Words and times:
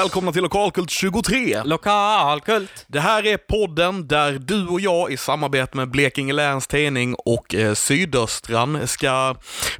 Välkomna 0.00 0.32
till 0.32 0.42
Lokalkult 0.42 0.90
23. 0.90 1.62
Lokalkult. 1.64 2.84
Det 2.86 3.00
här 3.00 3.26
är 3.26 3.36
podden 3.36 4.08
där 4.08 4.32
du 4.32 4.66
och 4.66 4.80
jag 4.80 5.12
i 5.12 5.16
samarbete 5.16 5.76
med 5.76 5.90
Blekinge 5.90 6.32
Läns 6.32 6.66
Tidning 6.66 7.14
och 7.14 7.54
eh, 7.54 7.74
Sydöstran 7.74 8.88
ska 8.88 9.34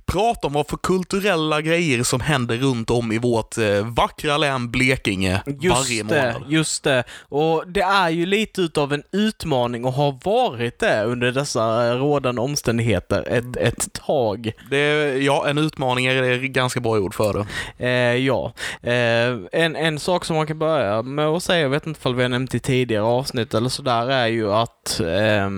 prata 0.05 0.47
om 0.47 0.53
vad 0.53 0.69
för 0.69 0.77
kulturella 0.77 1.61
grejer 1.61 2.03
som 2.03 2.21
händer 2.21 2.57
runt 2.57 2.91
om 2.91 3.13
i 3.13 3.19
vårt 3.19 3.59
eh, 3.59 3.87
vackra 3.87 4.37
län 4.37 4.71
Blekinge 4.71 5.43
varje 5.47 5.59
Just 5.69 6.09
det, 6.09 6.33
månad. 6.33 6.45
just 6.49 6.85
det. 6.85 7.05
Och 7.29 7.65
det 7.67 7.81
är 7.81 8.11
ju 8.11 8.27
lite 8.27 8.61
utav 8.61 8.93
en 8.93 9.03
utmaning 9.13 9.85
och 9.85 9.93
har 9.93 10.19
varit 10.25 10.79
det 10.79 11.05
under 11.05 11.33
dessa 11.33 11.89
eh, 11.89 11.97
rådande 11.97 12.41
omständigheter 12.41 13.29
ett, 13.29 13.57
ett 13.57 13.93
tag. 13.93 14.53
Det 14.71 14.77
är, 14.77 15.17
ja, 15.17 15.49
en 15.49 15.59
utmaning 15.59 16.07
är 16.07 16.23
är 16.23 16.39
ganska 16.39 16.81
bra 16.81 16.99
ord 16.99 17.15
för 17.15 17.33
det. 17.33 17.47
Eh, 17.87 18.17
ja, 18.17 18.53
eh, 18.83 19.37
en, 19.53 19.77
en 19.77 19.99
sak 20.11 20.25
som 20.25 20.37
man 20.37 20.47
kan 20.47 20.59
börja 20.59 21.03
med 21.03 21.27
att 21.27 21.43
säga, 21.43 21.61
jag 21.61 21.69
vet 21.69 21.87
inte 21.87 22.09
om 22.09 22.17
vi 22.17 22.23
har 22.23 22.29
nämnt 22.29 22.55
i 22.55 22.61
tidigare 22.61 23.05
avsnitt 23.05 23.55
eller 23.55 23.69
sådär, 23.69 24.11
är 24.11 24.27
ju 24.27 24.53
att 24.53 25.01
eh, 25.01 25.51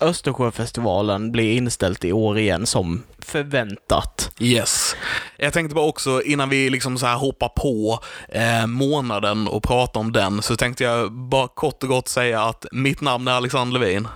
Östersjöfestivalen 0.00 1.32
blir 1.32 1.56
inställt 1.56 2.04
i 2.04 2.12
år 2.12 2.38
igen 2.38 2.66
som 2.66 3.02
förväntat. 3.18 4.30
Yes. 4.40 4.96
Jag 5.36 5.52
tänkte 5.52 5.74
bara 5.74 5.86
också, 5.86 6.22
innan 6.22 6.48
vi 6.48 6.70
liksom 6.70 6.98
så 6.98 7.06
här 7.06 7.16
hoppar 7.16 7.48
på 7.48 8.00
eh, 8.28 8.66
månaden 8.66 9.48
och 9.48 9.62
pratar 9.62 10.00
om 10.00 10.12
den, 10.12 10.42
så 10.42 10.56
tänkte 10.56 10.84
jag 10.84 11.12
bara 11.12 11.48
kort 11.48 11.82
och 11.82 11.88
gott 11.88 12.08
säga 12.08 12.42
att 12.42 12.66
mitt 12.72 13.00
namn 13.00 13.28
är 13.28 13.32
Alexander 13.32 13.80
Levin. 13.80 14.08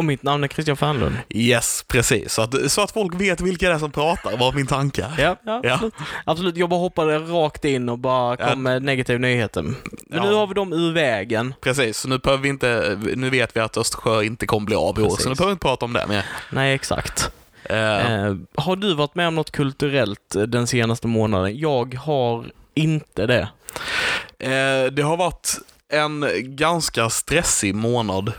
Och 0.00 0.04
mitt 0.04 0.22
namn 0.22 0.44
är 0.44 0.48
Christian 0.48 0.76
Fernlund. 0.76 1.16
Yes, 1.28 1.84
precis. 1.88 2.32
Så 2.32 2.42
att, 2.42 2.70
så 2.72 2.80
att 2.82 2.90
folk 2.90 3.14
vet 3.20 3.40
vilka 3.40 3.68
det 3.68 3.74
är 3.74 3.78
som 3.78 3.90
pratar, 3.90 4.36
var 4.36 4.52
min 4.52 4.66
tanke. 4.66 5.06
Ja, 5.18 5.36
ja, 5.44 5.60
Ja. 5.64 5.72
Absolut. 5.74 5.94
absolut. 6.24 6.56
Jag 6.56 6.68
bara 6.68 6.80
hoppade 6.80 7.18
rakt 7.18 7.64
in 7.64 7.88
och 7.88 7.98
bara 7.98 8.36
kom 8.36 8.46
Ja. 8.48 8.54
med 8.54 8.82
negativ 8.82 9.20
nyheter. 9.20 9.62
Men 9.62 9.74
Ja. 10.10 10.24
nu 10.24 10.32
har 10.34 10.46
vi 10.46 10.54
dem 10.54 10.72
ur 10.72 10.92
vägen. 10.92 11.54
Precis, 11.60 11.98
så 11.98 12.08
nu 12.08 12.18
behöver 12.18 12.42
vi 12.42 12.48
inte, 12.48 12.98
nu 13.16 13.30
vet 13.30 13.56
vi 13.56 13.60
att 13.60 13.76
Östersjö 13.76 14.22
inte 14.22 14.46
kommer 14.46 14.66
bli 14.66 14.76
av 14.76 14.98
i 15.00 15.02
år, 15.02 15.16
så 15.18 15.28
nu 15.28 15.34
behöver 15.34 15.46
vi 15.50 15.52
inte 15.52 15.62
prata 15.66 15.84
om 15.84 15.92
det 15.92 16.06
mer. 16.06 16.24
Nej, 16.50 16.74
exakt. 16.74 17.30
Eh, 17.64 17.80
Eh, 18.14 18.34
har 18.54 18.76
du 18.76 18.94
varit 18.94 19.14
med 19.14 19.28
om 19.28 19.34
något 19.34 19.50
kulturellt 19.50 20.34
eh, 20.36 20.42
den 20.42 20.66
senaste 20.66 21.06
månaden? 21.06 21.58
Jag 21.58 21.94
har 21.94 22.44
inte 22.74 23.26
det. 23.26 23.48
eh, 24.38 24.92
det 24.92 25.02
har 25.02 25.16
varit 25.16 25.58
en 25.92 26.24
ganska 26.56 27.10
stressig 27.10 27.74
månad 27.74 28.32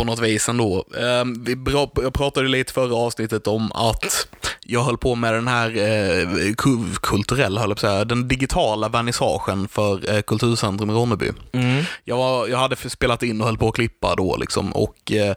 på 0.00 0.04
något 0.04 0.18
vis 0.20 0.48
ändå. 0.48 0.84
Eh, 0.96 1.24
vi 1.40 1.56
jag 2.02 2.12
pratade 2.14 2.48
lite 2.48 2.72
förra 2.72 2.94
avsnittet 2.94 3.46
om 3.46 3.72
att 3.72 4.26
jag 4.64 4.82
höll 4.82 4.98
på 4.98 5.14
med 5.14 5.34
den 5.34 5.48
här 5.48 5.68
eh, 5.76 6.26
ku- 6.54 6.94
kulturella, 7.02 7.60
höll 7.60 7.70
jag 7.70 7.78
på 7.80 7.86
att 7.86 7.92
säga, 7.92 8.04
den 8.04 8.28
digitala 8.28 8.88
vernissagen 8.88 9.68
för 9.68 10.14
eh, 10.14 10.22
Kulturcentrum 10.22 10.90
i 10.90 10.92
Ronneby. 10.92 11.32
Mm. 11.52 11.84
Jag, 12.04 12.16
var, 12.16 12.48
jag 12.48 12.58
hade 12.58 12.76
spelat 12.76 13.22
in 13.22 13.40
och 13.40 13.46
höll 13.46 13.58
på 13.58 13.68
att 13.68 13.74
klippa 13.74 14.14
då 14.14 14.36
liksom 14.36 14.72
och 14.72 15.12
eh, 15.12 15.34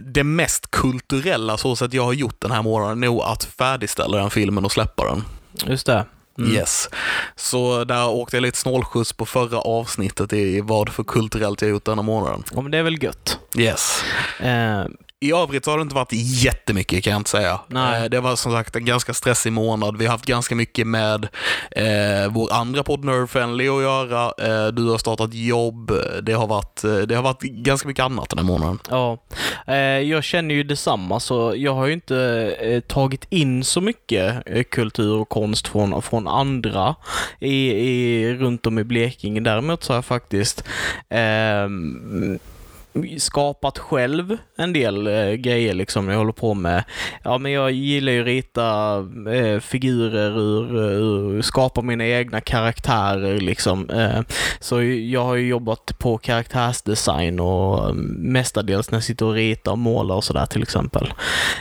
det 0.00 0.24
mest 0.24 0.70
kulturella 0.70 1.56
så 1.56 1.76
sätt 1.76 1.92
jag 1.94 2.04
har 2.04 2.12
gjort 2.12 2.40
den 2.40 2.50
här 2.50 2.62
månaden 2.62 3.02
är 3.02 3.06
nog 3.06 3.22
att 3.22 3.44
färdigställa 3.44 4.18
den 4.18 4.30
filmen 4.30 4.64
och 4.64 4.72
släppa 4.72 5.04
den. 5.04 5.24
Just 5.70 5.86
det. 5.86 6.04
Mm. 6.38 6.52
Yes. 6.52 6.88
Så 7.36 7.84
där 7.84 8.08
åkte 8.08 8.36
jag 8.36 8.42
lite 8.42 8.58
snålskjuts 8.58 9.12
på 9.12 9.26
förra 9.26 9.58
avsnittet 9.58 10.32
i 10.32 10.60
vad 10.60 10.88
för 10.88 11.04
kulturellt 11.04 11.62
jag 11.62 11.70
gjort 11.70 11.84
denna 11.84 12.02
månaden. 12.02 12.42
Ja, 12.54 12.60
men 12.60 12.72
det 12.72 12.78
är 12.78 12.82
väl 12.82 13.02
gött. 13.02 13.38
Yes. 13.56 14.02
Eh, 14.40 14.84
I 15.26 15.32
övrigt 15.32 15.66
har 15.66 15.76
det 15.78 15.82
inte 15.82 15.94
varit 15.94 16.12
jättemycket 16.12 17.04
kan 17.04 17.10
jag 17.10 17.20
inte 17.20 17.30
säga. 17.30 17.60
Nej. 17.68 18.02
Eh, 18.02 18.08
Det 18.10 18.20
var 18.20 18.36
som 18.36 18.52
sagt 18.52 18.76
en 18.76 18.84
ganska 18.84 19.14
stressig 19.14 19.52
månad. 19.52 19.96
Vi 19.98 20.04
har 20.06 20.12
haft 20.12 20.26
ganska 20.26 20.54
mycket 20.54 20.86
med 20.86 21.28
eh, 21.70 22.30
vår 22.30 22.52
andra 22.52 22.82
podd 22.82 23.30
Friendly 23.30 23.68
att 23.68 23.82
göra. 23.82 24.24
Eh, 24.24 24.66
du 24.72 24.90
har 24.90 24.98
startat 24.98 25.34
jobb. 25.34 25.92
Det 26.22 26.32
har, 26.32 26.46
varit, 26.46 26.84
eh, 26.84 26.96
det 26.98 27.14
har 27.14 27.22
varit 27.22 27.40
ganska 27.42 27.88
mycket 27.88 28.04
annat 28.04 28.30
den 28.30 28.38
här 28.38 28.46
månaden. 28.46 28.78
ja. 28.90 29.18
Eh, 29.66 29.76
jag 29.76 30.24
känner 30.24 30.54
ju 30.54 30.62
detsamma, 30.62 31.20
så 31.20 31.52
jag 31.56 31.74
har 31.74 31.86
ju 31.86 31.92
inte 31.92 32.16
eh, 32.60 32.80
tagit 32.80 33.26
in 33.30 33.64
så 33.64 33.80
mycket 33.80 34.44
kultur 34.70 35.14
och 35.16 35.28
konst 35.28 35.68
från, 35.68 36.02
från 36.02 36.28
andra 36.28 36.94
i, 37.40 37.70
i, 37.72 38.34
runt 38.34 38.66
om 38.66 38.78
i 38.78 38.84
Blekinge. 38.84 39.40
Däremot 39.40 39.84
så 39.84 39.92
har 39.92 39.96
jag 39.96 40.04
faktiskt 40.04 40.64
ehm, 41.08 42.38
skapat 43.18 43.78
själv 43.78 44.36
en 44.56 44.72
del 44.72 45.06
eh, 45.06 45.32
grejer 45.32 45.74
liksom. 45.74 46.08
Jag 46.08 46.18
håller 46.18 46.32
på 46.32 46.54
med, 46.54 46.84
ja 47.22 47.38
men 47.38 47.52
jag 47.52 47.70
gillar 47.70 48.12
ju 48.12 48.20
att 48.20 48.26
rita 48.26 48.96
eh, 49.34 49.60
figurer 49.60 50.38
ur, 50.38 50.76
eh, 50.76 50.98
ur, 50.98 51.42
skapa 51.42 51.82
mina 51.82 52.06
egna 52.06 52.40
karaktärer 52.40 53.40
liksom. 53.40 53.90
Eh, 53.90 54.20
så 54.60 54.82
jag 54.82 55.24
har 55.24 55.34
ju 55.34 55.48
jobbat 55.48 55.98
på 55.98 56.18
karaktärsdesign 56.18 57.40
och 57.40 57.90
mm, 57.90 58.04
mestadels 58.32 58.90
när 58.90 58.96
jag 58.96 59.04
sitter 59.04 59.26
och 59.26 59.34
ritar 59.34 59.72
och 59.72 59.78
målar 59.78 60.14
och 60.14 60.24
sådär 60.24 60.46
till 60.46 60.62
exempel. 60.62 61.14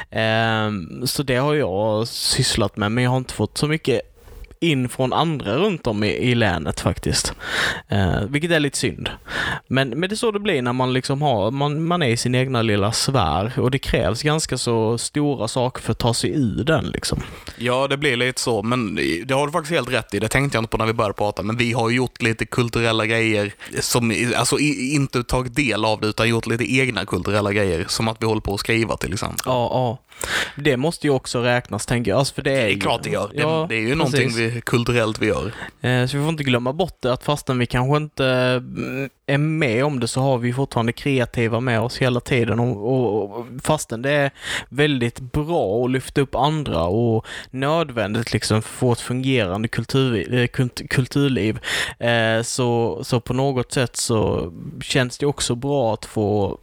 Eh, 0.09 0.72
så 1.03 1.23
det 1.23 1.35
har 1.35 1.53
jag 1.53 2.07
sysslat 2.07 2.78
med, 2.78 2.91
men 2.91 3.03
jag 3.03 3.12
har 3.12 3.17
inte 3.17 3.34
fått 3.34 3.57
så 3.57 3.67
mycket 3.67 4.15
in 4.66 4.90
från 4.90 5.14
andra 5.14 5.56
runt 5.56 5.88
om 5.88 6.03
i, 6.03 6.08
i 6.08 6.36
länet 6.36 6.80
faktiskt. 6.80 7.34
Eh, 7.88 8.22
vilket 8.30 8.52
är 8.52 8.59
lite 8.59 8.78
synd. 8.78 9.09
Men, 9.68 9.90
men 9.90 10.09
det 10.09 10.14
är 10.14 10.18
så 10.18 10.31
det 10.31 10.40
blir 10.40 10.62
när 10.62 10.74
man 10.74 10.94
liksom 10.94 11.22
har, 11.22 11.52
man, 11.52 11.84
man 11.84 12.02
är 12.03 12.08
i 12.08 12.18
sin 12.18 12.36
egna 12.36 12.62
lilla 12.62 12.92
sfär 12.92 13.59
och 13.59 13.72
det 13.72 13.80
krävs 13.80 14.24
ganska 14.24 14.58
så 14.58 14.98
stora 14.98 15.48
saker 15.48 15.81
för 15.81 15.92
att 15.92 16.00
ta 16.00 16.14
sig 16.14 16.30
ur 16.30 16.64
den 16.64 16.86
liksom. 16.86 17.20
Ja, 17.58 17.88
det 17.88 17.98
blir 17.98 18.16
lite 18.18 18.42
så, 18.42 18.64
men 18.64 18.96
det 19.26 19.34
har 19.34 19.46
du 19.46 19.52
faktiskt 19.52 19.74
helt 19.74 19.92
rätt 19.92 20.14
i. 20.14 20.20
Det 20.20 20.28
tänkte 20.28 20.58
jag 20.58 20.62
inte 20.62 20.72
på 20.72 20.78
när 20.78 20.86
vi 20.86 20.94
började 20.94 21.14
prata, 21.14 21.44
men 21.44 21.58
vi 21.58 21.74
har 21.74 21.90
gjort 21.90 22.22
lite 22.22 22.46
kulturella 22.46 23.06
grejer 23.06 23.53
som, 23.80 24.14
alltså 24.36 24.59
inte 24.59 25.24
tagit 25.24 25.56
del 25.56 25.86
av 25.86 26.02
det, 26.02 26.08
utan 26.08 26.30
gjort 26.30 26.47
lite 26.47 26.76
egna 26.76 27.06
kulturella 27.06 27.53
grejer, 27.53 27.86
som 27.88 28.08
att 28.08 28.18
vi 28.22 28.26
håller 28.26 28.42
på 28.42 28.53
att 28.53 28.59
skriva 28.59 28.97
till 28.97 29.14
exempel. 29.14 29.44
Ja, 29.46 29.70
ja. 29.72 30.04
Det 30.56 30.78
måste 30.78 31.08
ju 31.08 31.14
också 31.14 31.40
räknas 31.42 31.86
tänker 31.86 32.12
jag. 32.12 32.18
Alltså, 32.18 32.34
för 32.34 32.42
det 32.42 32.52
är, 32.52 32.66
Det 32.66 32.74
är 32.74 32.80
klart 32.80 33.03
det 33.03 33.09
gör. 33.09 33.30
Det, 33.34 33.42
Ja, 33.42 33.66
det 33.70 33.76
är 33.76 33.80
ju 33.80 33.86
precis. 33.86 33.98
någonting 33.98 34.30
vi, 34.53 34.62
kulturellt 34.62 35.20
vi 35.22 35.26
gör. 35.28 35.52
Eh, 35.81 36.06
Så 36.08 36.18
vi 36.18 36.24
får 36.24 36.30
inte 36.30 36.44
glömma 36.44 36.74
bort 36.74 36.98
det 37.00 37.14
att 37.14 37.24
fastän 37.24 37.59
vi 37.59 37.66
kanske 37.66 37.98
inte 37.98 38.26
mm, 38.26 39.09
är 39.28 39.38
med 39.38 39.86
om 39.86 40.00
det 40.00 40.08
så 40.08 40.22
har 40.22 40.38
vi 40.38 40.53
fortfarande 40.53 40.92
kreativa 40.92 41.59
med 41.59 41.81
oss 41.81 41.98
hela 41.98 42.20
tiden 42.20 42.59
och, 42.59 42.94
och, 42.94 43.40
och 43.40 43.46
fastän 43.64 44.02
det 44.02 44.12
är 44.12 44.31
väldigt 44.70 45.20
bra 45.20 45.86
att 45.86 45.92
lyfta 45.92 46.22
upp 46.22 46.36
andra 46.36 46.84
och 46.84 47.26
nödvändigt 47.52 48.34
liksom 48.34 48.62
för 48.62 48.70
att 48.70 48.76
få 48.80 48.92
ett 48.92 49.00
fungerande 49.00 49.68
kultur, 49.68 50.34
eh, 50.34 50.47
kult- 50.47 50.88
kulturliv 50.90 51.59
eh, 52.00 52.42
så, 52.42 53.00
så 53.03 53.20
på 53.20 53.34
något 53.34 53.72
sätt 53.72 53.96
så 53.96 54.52
känns 54.82 55.18
det 55.18 55.26
också 55.26 55.56
bra 55.56 55.94
att 55.94 56.06
få 56.06 56.58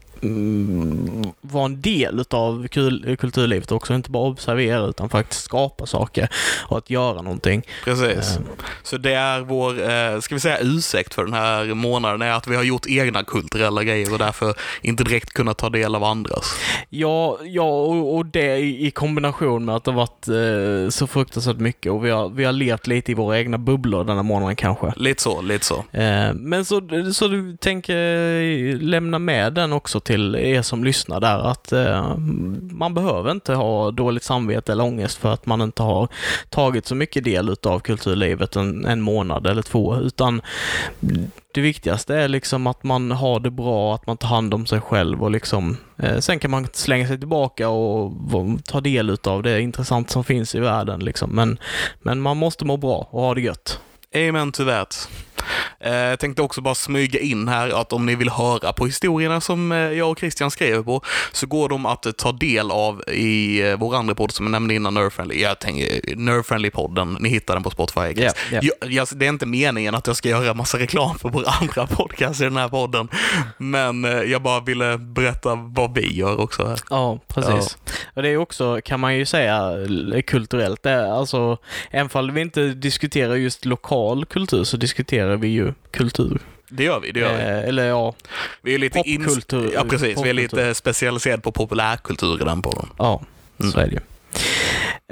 vara 1.41 1.65
en 1.65 1.81
del 1.81 2.25
av 2.31 2.69
kul, 2.69 3.16
kulturlivet 3.16 3.72
också, 3.72 3.94
inte 3.94 4.10
bara 4.10 4.28
observera 4.28 4.87
utan 4.87 5.09
faktiskt 5.09 5.44
skapa 5.44 5.87
saker 5.87 6.28
och 6.69 6.78
att 6.78 6.91
göra 6.91 7.22
någonting. 7.22 7.62
Precis. 7.84 8.37
Eh. 8.37 8.43
Så 8.83 8.97
det 8.97 9.12
är 9.12 9.41
vår, 9.41 9.91
eh, 9.91 10.21
ska 10.21 10.34
vi 10.34 10.41
säga 10.41 10.59
ursäkt 10.60 11.15
för 11.15 11.25
den 11.25 11.34
här 11.34 11.75
månaden, 11.75 12.22
är 12.22 12.33
att 12.33 12.47
vi 12.47 12.56
har 12.56 12.62
gjort 12.62 12.87
egna 12.87 13.25
kulturella 13.25 13.84
grejer 13.84 14.12
och 14.12 14.19
därför 14.19 14.55
inte 14.83 15.05
direkt 15.05 15.33
kunnat 15.33 15.59
ta 15.59 15.71
del 15.71 15.94
av 15.94 16.05
andras. 16.05 16.54
Ja, 16.89 17.39
ja 17.44 17.71
och, 17.83 18.27
det 18.27 18.59
i 18.59 18.91
kombination 18.91 19.65
med 19.65 19.75
att 19.75 19.84
det 19.84 19.91
har 19.91 19.97
varit 19.97 20.28
eh, 20.28 20.91
så 20.91 21.06
fruktansvärt 21.06 21.56
mycket 21.56 21.93
och 21.93 22.04
vi 22.04 22.10
har, 22.10 22.28
vi 22.28 22.44
har 22.44 22.53
levt 22.53 22.87
lite 22.87 23.12
i 23.12 23.15
våra 23.15 23.39
egna 23.39 23.59
bubblor 23.59 24.04
denna 24.04 24.22
månaden 24.22 24.56
kanske. 24.56 24.93
Lite 24.97 25.22
så, 25.22 25.43
lite 25.43 25.65
så. 25.65 25.84
Eh, 25.93 26.34
men 26.34 26.65
så, 26.65 26.80
så 27.15 27.28
du 27.28 27.57
tänker 27.57 28.80
lämna 28.80 29.19
med 29.19 29.53
den 29.53 29.72
också 29.72 30.01
till 30.01 30.11
till 30.12 30.36
er 30.36 30.62
som 30.62 30.84
lyssnar 30.84 31.20
där 31.20 31.38
att 31.38 31.72
eh, 31.72 32.16
man 32.70 32.94
behöver 32.94 33.30
inte 33.30 33.54
ha 33.54 33.91
dåligt 33.91 34.22
samvete 34.22 34.72
eller 34.72 34.84
ångest 34.84 35.18
för 35.18 35.32
att 35.32 35.47
man 35.47 35.60
inte 35.60 35.82
har 35.82 36.09
tagit 36.48 36.86
så 36.86 36.94
mycket 36.94 37.24
del 37.24 37.48
utav 37.48 37.80
kulturlivet 37.80 38.56
en, 38.56 38.84
en 38.84 39.00
månad 39.00 39.47
eller 39.47 39.62
två 39.62 39.97
utan 39.97 40.42
det 41.54 41.60
viktigaste 41.60 42.16
är 42.16 42.28
liksom 42.28 42.66
att 42.66 42.82
man 42.82 43.10
har 43.10 43.41
det 43.41 43.50
bra, 43.50 43.94
att 43.94 44.06
man 44.06 44.16
tar 44.16 44.28
hand 44.28 44.54
om 44.54 44.66
sig 44.66 44.80
själv 44.80 45.22
och 45.22 45.30
liksom 45.30 45.76
eh, 45.98 46.18
sen 46.18 46.38
kan 46.38 46.50
man 46.50 46.66
slänga 46.72 47.09
sig 47.09 47.18
tillbaka 47.18 47.68
och 47.68 48.12
ta 48.64 48.80
del 48.80 49.10
utav 49.10 49.42
det 49.42 49.60
intressant 49.60 50.10
som 50.10 50.24
finns 50.24 50.54
i 50.54 50.60
världen 50.60 51.00
liksom. 51.04 51.30
Men, 51.30 51.59
men 52.00 52.20
man 52.20 52.36
måste 52.36 52.64
må 52.64 52.76
bra 52.76 53.09
och 53.10 53.20
ha 53.20 53.34
det 53.34 53.41
gött. 53.41 53.80
Amen 54.14 54.53
to 54.53 54.64
that. 54.64 55.09
Eh, 55.80 55.92
Jag 55.94 56.18
tänkte 56.18 56.42
också 56.42 56.60
bara 56.60 56.74
smyga 56.74 57.21
in 57.21 57.48
här 57.48 57.80
att 57.80 57.92
om 57.92 58.06
ni 58.06 58.15
vill 58.15 58.30
höra 58.30 58.72
på 58.72 58.86
historierna 58.86 59.41
som 59.41 59.72
eh, 59.72 59.78
jag 59.78 60.10
och 60.10 60.18
Christian 60.18 60.50
skrev 60.50 60.84
på, 60.84 61.03
så 61.33 61.47
går 61.47 61.68
de 61.68 61.86
att 61.86 62.06
ta 62.18 62.33
del 62.33 62.71
av 62.71 63.03
i 63.10 63.62
eh, 63.62 63.77
vår 63.77 63.97
andra 63.97 64.15
podd 64.15 64.33
som 64.33 64.47
jag 64.47 64.50
nämnde 64.50 64.74
innan, 64.74 64.94
Nerdfriendly. 64.94 65.42
Jag 65.42 65.59
tänker 65.59 65.84
Nerdfriendly-podden, 66.16 67.16
ni 67.21 67.28
hittar 67.28 67.54
den 67.54 67.62
på 67.62 67.71
Spotify. 67.71 68.00
Ja, 68.00 68.33
ja. 68.53 68.60
Jag, 68.62 68.92
jag, 68.92 69.09
det 69.15 69.24
är 69.27 69.28
inte 69.28 69.47
meningen 69.47 69.94
att 69.94 70.06
jag 70.06 70.16
ska 70.16 70.28
göra 70.28 70.54
massa 70.54 70.78
reklam 70.78 71.18
för 71.18 71.28
våra 71.28 71.50
andra 71.50 71.86
podcast 71.86 72.41
i 72.41 72.45
den 72.45 72.56
här 72.56 72.68
podden, 72.68 73.09
men 73.59 74.04
eh, 74.04 74.10
jag 74.10 74.42
bara 74.42 74.60
ville 74.60 74.98
berätta 74.98 75.54
vad 75.54 75.95
vi 75.95 76.16
gör 76.16 76.41
också. 76.41 76.66
Här. 76.66 76.78
Ja, 76.91 77.18
precis. 77.28 77.78
Och 78.15 78.22
det 78.22 78.28
är 78.28 78.36
också, 78.36 78.80
kan 78.84 79.00
man 79.00 79.16
ju 79.16 79.27
säga, 79.27 79.71
kulturellt. 80.27 80.83
Det 80.83 80.91
är 80.91 81.12
alltså, 81.18 81.59
även 81.91 82.10
om 82.12 82.34
vi 82.34 82.41
inte 82.41 82.66
diskuterar 82.66 83.34
just 83.34 83.65
lokal 83.65 84.24
kultur 84.24 84.65
så 84.65 84.77
diskuterar 84.77 85.36
vi 85.42 85.48
ju 85.48 85.72
kultur. 85.91 86.39
Det 86.68 86.84
gör 86.84 87.00
vi, 87.00 87.12
det 87.12 87.21
gör 87.21 87.36
vi. 87.36 87.42
Eh, 87.42 87.68
eller 87.68 87.84
ja, 87.89 88.15
Vi 88.62 88.74
är 88.74 88.78
lite 88.78 88.98
popkultur- 88.98 89.71
Ja, 89.74 89.84
precis. 89.84 90.03
Vi 90.06 90.10
är 90.10 90.15
popkultur. 90.15 90.33
lite 90.34 90.74
specialiserade 90.74 91.42
på 91.42 91.53
populärkultur 91.53 92.42
i 92.42 92.44
den 92.44 92.62
podden. 92.62 92.86
ja, 92.98 93.22
Mm. 93.60 93.72
så 93.72 93.78
är 93.80 93.86
det 93.86 93.92
ju. 93.92 94.00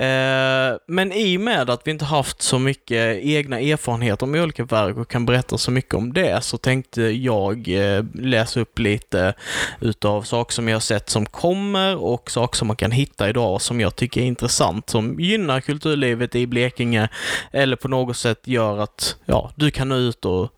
Eh, 0.00 0.76
men 0.86 1.12
i 1.12 1.36
och 1.36 1.40
med 1.40 1.70
att 1.70 1.86
vi 1.86 1.90
inte 1.90 2.04
haft 2.04 2.42
så 2.42 2.58
mycket 2.58 3.24
egna 3.24 3.60
erfarenheter 3.60 4.26
med 4.26 4.42
olika 4.42 4.64
verk 4.64 4.96
och 4.96 5.10
kan 5.10 5.26
berätta 5.26 5.58
så 5.58 5.70
mycket 5.70 5.94
om 5.94 6.12
det 6.12 6.44
så 6.44 6.58
tänkte 6.58 7.02
jag 7.02 7.68
eh, 7.68 8.04
läsa 8.14 8.60
upp 8.60 8.78
lite 8.78 9.34
utav 9.80 10.22
saker 10.22 10.54
som 10.54 10.68
jag 10.68 10.74
har 10.74 10.80
sett 10.80 11.10
som 11.10 11.26
kommer 11.26 11.96
och 11.96 12.30
saker 12.30 12.56
som 12.56 12.68
man 12.68 12.76
kan 12.76 12.90
hitta 12.90 13.28
idag 13.28 13.62
som 13.62 13.80
jag 13.80 13.96
tycker 13.96 14.20
är 14.20 14.24
intressant, 14.24 14.90
som 14.90 15.20
gynnar 15.20 15.60
kulturlivet 15.60 16.34
i 16.34 16.46
Blekinge 16.46 17.08
eller 17.52 17.76
på 17.76 17.88
något 17.88 18.16
sätt 18.16 18.40
gör 18.44 18.78
att 18.78 19.16
ja, 19.24 19.50
du 19.54 19.70
kan 19.70 19.88
nå 19.88 19.96
ut 19.96 20.24
och 20.24 20.52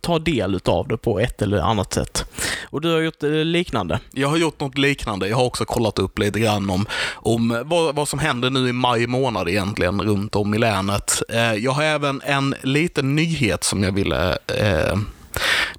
ta 0.00 0.18
del 0.18 0.54
utav 0.54 0.88
det 0.88 0.96
på 0.96 1.20
ett 1.20 1.42
eller 1.42 1.58
annat 1.58 1.92
sätt. 1.92 2.24
Och 2.70 2.80
du 2.80 2.92
har 2.92 3.00
gjort 3.00 3.22
eh, 3.22 3.30
liknande. 3.30 4.00
Jag 4.10 4.28
har 4.28 4.36
gjort 4.36 4.60
något 4.60 4.78
liknande. 4.78 5.28
Jag 5.28 5.36
har 5.36 5.44
också 5.44 5.64
kollat 5.64 5.98
upp 5.98 6.18
lite 6.18 6.40
grann 6.40 6.70
om, 6.70 6.86
om 7.12 7.62
vad, 7.64 7.94
vad 7.94 8.08
som 8.08 8.18
händer 8.18 8.50
nu 8.50 8.68
i 8.68 8.72
maj 8.72 9.06
månad 9.06 9.48
egentligen 9.48 10.02
runt 10.02 10.36
om 10.36 10.54
i 10.54 10.58
länet. 10.58 11.22
Eh, 11.28 11.54
jag 11.54 11.72
har 11.72 11.82
även 11.82 12.22
en 12.24 12.54
liten 12.62 13.16
nyhet 13.16 13.64
som 13.64 13.82
jag 13.82 13.92
ville 13.92 14.38
eh, 14.46 14.96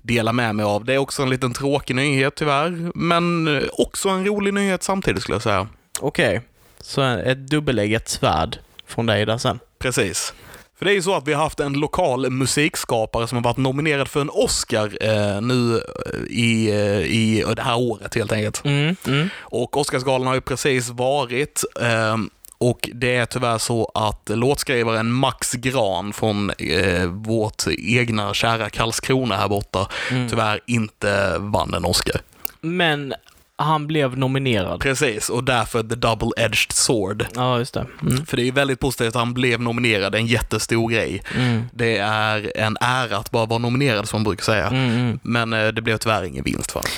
dela 0.02 0.34
med 0.34 0.56
mig 0.56 0.66
av. 0.66 0.86
Det 0.86 0.94
är 0.94 0.98
också 0.98 1.24
en 1.24 1.30
liten 1.30 1.54
tråkig 1.54 1.96
nyhet 1.96 2.36
tyvärr, 2.36 2.92
men 2.96 3.58
eh, 3.58 3.64
också 3.72 4.10
en 4.10 4.26
rolig 4.26 4.54
nyhet 4.54 4.84
samtidigt 4.84 5.22
skulle 5.22 5.36
jag 5.36 5.44
säga. 5.44 5.68
Okej, 6.00 6.42
så 6.82 7.02
ett 7.02 7.48
dubbeleggat 7.50 8.10
svärd 8.10 8.58
från 8.88 9.06
dig 9.06 9.26
där 9.26 9.38
sen. 9.38 9.60
Precis. 9.80 10.34
För 10.78 10.86
det 10.86 10.92
är 10.92 10.96
ju 10.96 11.02
så 11.02 11.16
att 11.16 11.28
vi 11.28 11.34
har 11.34 11.44
haft 11.44 11.60
en 11.60 11.74
lokal 11.74 12.30
musikskapare 12.30 13.28
som 13.28 13.36
har 13.36 13.44
varit 13.44 13.58
nominerad 13.58 14.08
för 14.08 14.22
en 14.22 14.30
Oscar 14.30 14.98
eh, 15.02 15.42
nu 15.42 15.76
eh, 15.76 16.20
i, 16.30 16.70
eh, 16.70 17.00
i 17.00 17.44
det 17.56 17.62
här 17.62 17.78
året 17.78 18.16
helt 18.16 18.32
enkelt. 18.32 18.66
Mm, 18.66 18.96
mm. 19.08 19.30
Och 19.40 19.78
Oscarsgalan 19.78 20.28
har 20.28 20.36
ju 20.36 20.42
precis 20.42 20.90
varit 20.90 21.64
ehm, 21.82 22.30
och 22.58 22.90
det 22.94 23.16
är 23.16 23.26
tyvärr 23.26 23.58
så 23.58 23.92
att 23.94 24.30
låtskrivaren 24.34 25.12
Max 25.12 25.54
Gran 25.54 26.14
från 26.14 26.50
eh, 26.50 27.06
vårt 27.06 27.64
egna 27.78 28.34
kära 28.34 28.70
Karlskrona 28.70 29.36
här 29.38 29.48
borta 29.48 29.88
tyvärr 30.30 30.60
inte 30.66 31.38
vann 31.40 31.74
en 31.74 31.86
Oscar. 31.86 32.22
Men 32.62 33.14
han 33.58 33.88
blev 33.88 34.18
nominerad. 34.18 34.80
Precis, 34.82 35.30
och 35.30 35.44
därför 35.44 35.84
The 35.84 35.96
Double-Edged 35.96 36.74
Sword. 36.74 37.26
Ja, 37.36 37.58
just 37.60 37.74
det. 37.74 37.86
Mm. 38.02 38.26
För 38.26 38.38
det 38.38 38.44
är 38.44 38.46
ju 38.46 38.52
väldigt 38.52 38.80
positivt 38.80 39.08
att 39.08 39.16
han 39.16 39.34
blev 39.34 39.62
nominerad, 39.62 40.16
en 40.16 40.26
jättestor 40.28 40.90
grej. 40.90 41.22
Mm. 41.36 41.64
Det 41.74 41.98
är 41.98 42.52
en 42.56 42.78
ära 42.82 43.18
att 43.18 43.32
bara 43.32 43.46
vara 43.46 43.60
nominerad 43.60 44.08
som 44.10 44.20
man 44.20 44.24
brukar 44.24 44.44
säga. 44.44 44.68
Mm, 44.68 44.90
mm. 44.96 45.20
Men 45.24 45.54
eh, 45.54 45.68
det 45.68 45.82
blev 45.82 45.98
tyvärr 45.98 46.24
ingen 46.24 46.44
vinst 46.44 46.72
för 46.72 46.80
honom. 46.80 46.92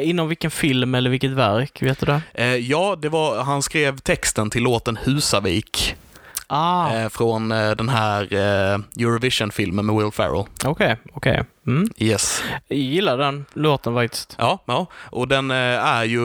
Eh, 0.00 0.08
inom 0.08 0.28
vilken 0.28 0.50
film 0.50 0.94
eller 0.94 1.10
vilket 1.10 1.30
verk, 1.30 1.82
vet 1.82 2.00
du 2.00 2.06
det? 2.06 2.20
eh, 2.34 2.46
Ja, 2.56 2.96
det 3.02 3.08
var, 3.08 3.42
han 3.42 3.62
skrev 3.62 3.98
texten 3.98 4.50
till 4.50 4.62
låten 4.62 4.98
Husavik. 5.04 5.94
Ah, 6.50 6.94
eh, 6.94 7.08
från 7.08 7.52
eh, 7.52 7.70
den 7.70 7.88
här 7.88 8.22
eh, 8.34 8.78
Eurovision-filmen 9.04 9.86
med 9.86 9.96
Will 9.96 10.12
Ferrell. 10.12 10.44
okej, 10.64 10.96
okej. 11.12 11.44
Mm. 11.68 11.88
Yes. 11.98 12.42
Jag 12.68 12.78
gillar 12.78 13.18
den 13.18 13.44
låten 13.54 13.94
faktiskt. 13.94 14.34
Ja, 14.38 14.58
ja. 14.66 14.86
och 15.10 15.28
den 15.28 15.50
eh, 15.50 15.56
är 15.56 16.04
ju, 16.04 16.20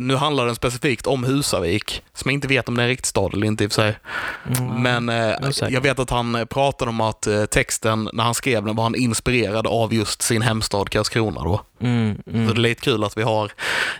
nu 0.00 0.16
handlar 0.16 0.46
den 0.46 0.54
specifikt 0.54 1.06
om 1.06 1.24
Husavik, 1.24 2.02
som 2.14 2.28
jag 2.30 2.34
inte 2.34 2.48
vet 2.48 2.68
om 2.68 2.74
det 2.76 2.82
är 2.82 2.84
en 2.84 2.88
riktig 2.88 3.06
stad 3.06 3.34
eller 3.34 3.46
inte 3.46 3.64
i 3.64 3.66
och 3.66 3.72
för 3.72 3.82
sig. 3.82 3.98
Mm. 4.58 4.82
Men 4.82 5.08
eh, 5.08 5.48
osäker. 5.48 5.72
jag 5.74 5.80
vet 5.80 5.98
att 5.98 6.10
han 6.10 6.34
eh, 6.34 6.44
pratade 6.44 6.88
om 6.88 7.00
att 7.00 7.28
texten, 7.50 8.10
när 8.12 8.24
han 8.24 8.34
skrev 8.34 8.64
den, 8.64 8.76
var 8.76 8.82
han 8.84 8.94
inspirerad 8.94 9.66
av 9.66 9.94
just 9.94 10.22
sin 10.22 10.42
hemstad 10.42 10.90
Karlskrona 10.90 11.44
då. 11.44 11.60
Mm, 11.80 12.16
Så 12.24 12.30
mm. 12.30 12.46
det 12.46 12.52
är 12.52 12.56
lite 12.56 12.80
kul 12.80 13.04
att 13.04 13.16
vi 13.18 13.22
har 13.22 13.52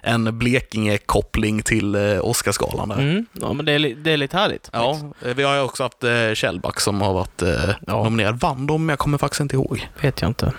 en 0.03 0.39
Blekinge-koppling 0.39 1.63
till 1.63 1.97
Oscarsgalan 2.23 2.89
där. 2.89 2.99
Mm. 2.99 3.27
Ja, 3.33 3.53
men 3.53 3.67
det 3.67 3.73
är, 3.73 3.79
det 3.79 4.13
är 4.13 4.17
lite 4.17 4.37
härligt. 4.37 4.71
Ja, 4.73 4.99
vi 5.21 5.43
har 5.43 5.55
ju 5.55 5.61
också 5.61 5.83
haft 5.83 6.05
Kjellback 6.39 6.81
som 6.81 7.01
har 7.01 7.13
varit 7.13 7.43
Ja. 7.87 8.03
nominerad. 8.05 8.41
Vann 8.41 8.67
de? 8.67 8.89
Jag 8.89 8.99
kommer 8.99 9.19
faktiskt 9.19 9.41
inte 9.41 9.57
ihåg. 9.57 9.89
Vet 10.01 10.21
jag 10.21 10.31
inte. 10.31 10.53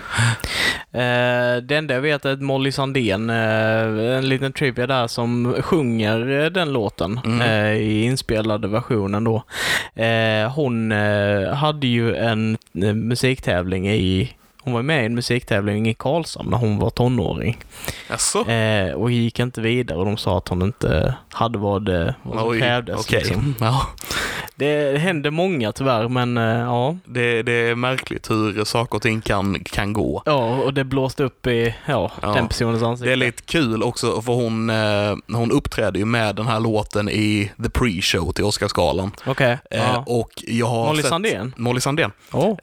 Eh, 0.92 1.62
det 1.62 1.76
enda 1.76 1.94
jag 1.94 2.00
vet 2.00 2.24
är 2.24 2.32
att 2.32 2.40
Molly 2.42 2.72
Sandén, 2.72 3.30
eh, 3.30 4.16
en 4.18 4.28
liten 4.28 4.52
trivia 4.52 4.86
där, 4.86 5.06
som 5.06 5.54
sjunger 5.62 6.40
eh, 6.44 6.46
den 6.50 6.72
låten 6.72 7.20
Mm. 7.24 7.76
i 7.76 8.02
inspelade 8.02 8.68
versionen 8.68 9.24
då. 9.24 9.42
Hon 10.54 10.90
hade 11.54 11.86
ju 11.86 12.16
en 12.16 12.58
musiktävling 12.94 13.88
i 13.88 14.32
hon 14.62 14.72
var 14.74 14.82
med 14.82 15.02
i 15.02 15.06
en 15.06 15.14
musiktävling 15.14 15.88
i 15.88 15.94
Karlshamn 15.94 16.50
när 16.50 16.58
hon 16.58 16.78
var 16.78 16.90
tonåring. 16.90 17.58
Jaså? 18.10 18.48
Eh, 18.50 18.92
och 18.92 19.10
gick 19.10 19.38
inte 19.38 19.60
vidare 19.60 19.98
och 19.98 20.04
de 20.04 20.16
sa 20.16 20.38
att 20.38 20.48
hon 20.48 20.62
inte 20.62 21.14
hade 21.32 21.58
vad 21.58 21.84
det, 21.84 22.14
vad 22.22 22.38
som 22.38 22.48
Oj, 22.48 22.58
krävdes. 22.60 23.00
okej. 23.00 23.18
Liksom. 23.24 23.54
Ja. 23.60 23.86
Det 24.58 24.98
hände 24.98 25.30
många 25.30 25.72
tyvärr, 25.72 26.08
men 26.08 26.36
eh, 26.36 26.44
ja. 26.44 26.96
Det, 27.04 27.42
det 27.42 27.52
är 27.52 27.74
märkligt 27.74 28.30
hur 28.30 28.64
saker 28.64 28.96
och 28.96 29.02
ting 29.02 29.20
kan, 29.20 29.64
kan 29.64 29.92
gå. 29.92 30.22
Ja, 30.26 30.56
och 30.56 30.74
det 30.74 30.84
blåste 30.84 31.24
upp 31.24 31.46
i 31.46 31.74
ja, 31.86 32.12
Ja. 32.22 32.32
den 32.32 32.48
personens 32.48 32.82
ansikte. 32.82 33.08
Det 33.08 33.12
är 33.12 33.16
lite 33.16 33.42
kul 33.42 33.82
också 33.82 34.22
för 34.22 34.32
hon, 34.32 34.70
eh, 34.70 35.16
hon 35.38 35.50
uppträdde 35.52 35.98
ju 35.98 36.04
med 36.04 36.36
den 36.36 36.46
här 36.46 36.60
låten 36.60 37.08
i 37.08 37.52
the 37.62 37.68
pre-show 37.68 38.32
till 38.32 38.44
Oscarsgalan. 38.44 39.10
Okej. 39.26 39.58
Eh, 39.70 39.78
ja. 39.78 40.04
och 40.06 40.30
jag 40.46 40.66
har 40.66 40.86
Molly 40.86 41.02
sett, 41.02 41.08
Sandén? 41.08 41.54
Molly 41.56 41.80
Sandén. 41.80 42.10
Oh. 42.32 42.56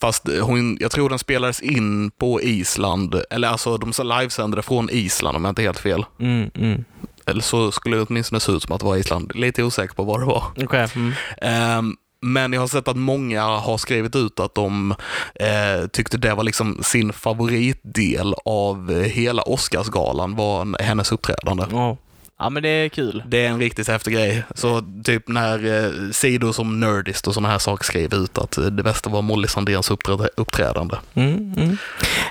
Fast 0.00 0.28
hon, 0.42 0.76
jag 0.80 0.90
tror 0.90 1.08
den 1.08 1.18
spelades 1.18 1.60
in 1.60 2.10
på 2.10 2.42
Island, 2.42 3.22
eller 3.30 3.48
alltså 3.48 3.76
de 3.76 3.92
livesände 4.04 4.62
från 4.62 4.88
Island 4.92 5.36
om 5.36 5.44
jag 5.44 5.50
inte 5.50 5.62
helt 5.62 5.78
fel. 5.78 6.04
Mm, 6.20 6.50
mm. 6.54 6.84
Eller 7.28 7.40
så 7.42 7.72
skulle 7.72 7.96
det 7.96 8.02
åtminstone 8.02 8.40
se 8.40 8.52
ut 8.52 8.62
som 8.62 8.74
att 8.74 8.80
det 8.80 8.86
var 8.86 8.96
Island. 8.96 9.32
Lite 9.34 9.62
osäker 9.62 9.94
på 9.94 10.04
vad 10.04 10.20
det 10.20 10.26
var. 10.26 10.44
Okej. 10.64 10.88
Mm. 10.96 11.12
Ehm, 11.42 11.94
men 12.22 12.52
jag 12.52 12.60
har 12.60 12.68
sett 12.68 12.88
att 12.88 12.96
många 12.96 13.42
har 13.42 13.78
skrivit 13.78 14.16
ut 14.16 14.40
att 14.40 14.54
de 14.54 14.94
eh, 15.34 15.86
tyckte 15.92 16.18
det 16.18 16.34
var 16.34 16.42
liksom 16.44 16.78
sin 16.82 17.12
favoritdel 17.12 18.34
av 18.44 19.02
hela 19.04 19.42
Oscarsgalan 19.42 20.36
var 20.36 20.60
en- 20.60 20.76
hennes 20.80 21.12
uppträdande. 21.12 21.64
Ja. 21.70 21.96
Ja, 22.38 22.50
men 22.50 22.62
det 22.62 22.68
är 22.68 22.88
kul. 22.88 23.22
Det 23.26 23.44
är 23.44 23.48
en 23.48 23.58
riktigt 23.58 23.88
häftig 23.88 24.14
grej. 24.14 24.42
Så 24.54 24.82
typ 25.04 25.28
när 25.28 25.84
eh, 25.84 26.10
sidor 26.10 26.52
som 26.52 26.80
Nerdist 26.80 27.26
och 27.26 27.34
sådana 27.34 27.48
här 27.48 27.58
saker 27.58 27.84
skrev 27.84 28.14
ut 28.14 28.38
att 28.38 28.58
eh, 28.58 28.64
det 28.64 28.82
bästa 28.82 29.10
var 29.10 29.22
Molly 29.22 29.48
Sandéns 29.48 29.90
uppträ- 29.90 30.28
uppträdande. 30.36 30.96
Mm, 31.14 31.54
mm. 31.56 31.76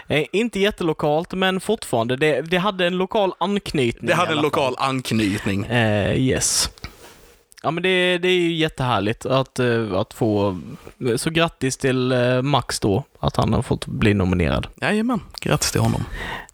Eh, 0.07 0.25
inte 0.31 0.59
jättelokalt, 0.59 1.33
men 1.33 1.59
fortfarande. 1.59 2.15
Det, 2.15 2.41
det 2.41 2.57
hade 2.57 2.87
en 2.87 2.97
lokal 2.97 3.33
anknytning. 3.37 4.07
Det 4.07 4.13
hade 4.13 4.31
en 4.31 4.41
lokal 4.41 4.75
anknytning. 4.77 5.65
Eh, 5.65 6.17
yes. 6.17 6.69
Ja, 7.63 7.71
men 7.71 7.83
det, 7.83 8.17
det 8.17 8.27
är 8.27 8.39
ju 8.39 8.53
jättehärligt 8.53 9.25
att, 9.25 9.59
eh, 9.59 9.93
att 9.93 10.13
få... 10.13 10.61
Så 11.15 11.29
grattis 11.29 11.77
till 11.77 12.11
eh, 12.11 12.41
Max 12.41 12.79
då, 12.79 13.03
att 13.19 13.35
han 13.35 13.53
har 13.53 13.61
fått 13.61 13.85
bli 13.85 14.13
nominerad. 14.13 14.67
Jajamän, 14.81 15.19
grattis 15.41 15.71
till 15.71 15.81
honom. 15.81 16.03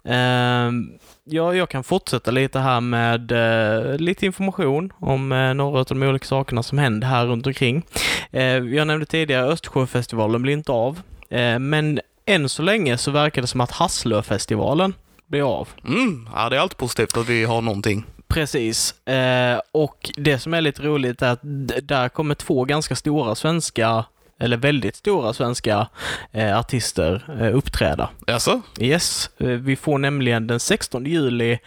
Ehm, 0.04 0.90
ja, 1.24 1.54
jag 1.54 1.68
kan 1.68 1.84
fortsätta 1.84 2.30
lite 2.30 2.58
här 2.58 2.80
med 2.80 3.32
eh, 3.32 3.96
lite 3.98 4.26
information 4.26 4.92
om 5.00 5.32
eh, 5.32 5.54
några 5.54 5.80
av 5.80 5.84
de 5.84 6.02
olika 6.02 6.26
sakerna 6.26 6.62
som 6.62 6.78
händer 6.78 7.08
här 7.08 7.26
runt 7.26 7.46
omkring. 7.46 7.82
Eh, 8.30 8.44
jag 8.44 8.86
nämnde 8.86 9.06
tidigare 9.06 9.46
Östersjöfestivalen 9.46 10.42
blir 10.42 10.52
inte 10.52 10.72
av, 10.72 11.00
eh, 11.30 11.58
men 11.58 12.00
än 12.26 12.48
så 12.48 12.62
länge 12.62 12.98
så 12.98 13.10
verkar 13.10 13.42
det 13.42 13.48
som 13.48 13.60
att 13.60 13.70
Hasslöfestivalen 13.70 14.94
blir 15.26 15.58
av. 15.58 15.68
Mm, 15.84 16.28
ja, 16.34 16.48
det 16.48 16.56
är 16.56 16.60
alltid 16.60 16.78
positivt 16.78 17.16
att 17.16 17.28
vi 17.28 17.44
har 17.44 17.62
någonting. 17.62 18.04
Precis. 18.28 19.08
Eh, 19.08 19.60
och 19.72 20.10
det 20.16 20.38
som 20.38 20.54
är 20.54 20.60
lite 20.60 20.82
roligt 20.82 21.22
är 21.22 21.30
att 21.30 21.40
där 21.82 22.08
kommer 22.08 22.34
två 22.34 22.64
ganska 22.64 22.96
stora 22.96 23.34
svenska 23.34 24.04
eller 24.40 24.56
väldigt 24.56 24.96
stora 24.96 25.32
svenska 25.32 25.88
eh, 26.32 26.58
artister 26.58 27.36
eh, 27.40 27.56
uppträda. 27.56 28.08
Jaså? 28.26 28.60
Yes, 28.80 29.30
eh, 29.38 29.46
vi 29.48 29.76
får 29.76 29.98
nämligen 29.98 30.46
den 30.46 30.60
16 30.60 31.06
juli 31.06 31.58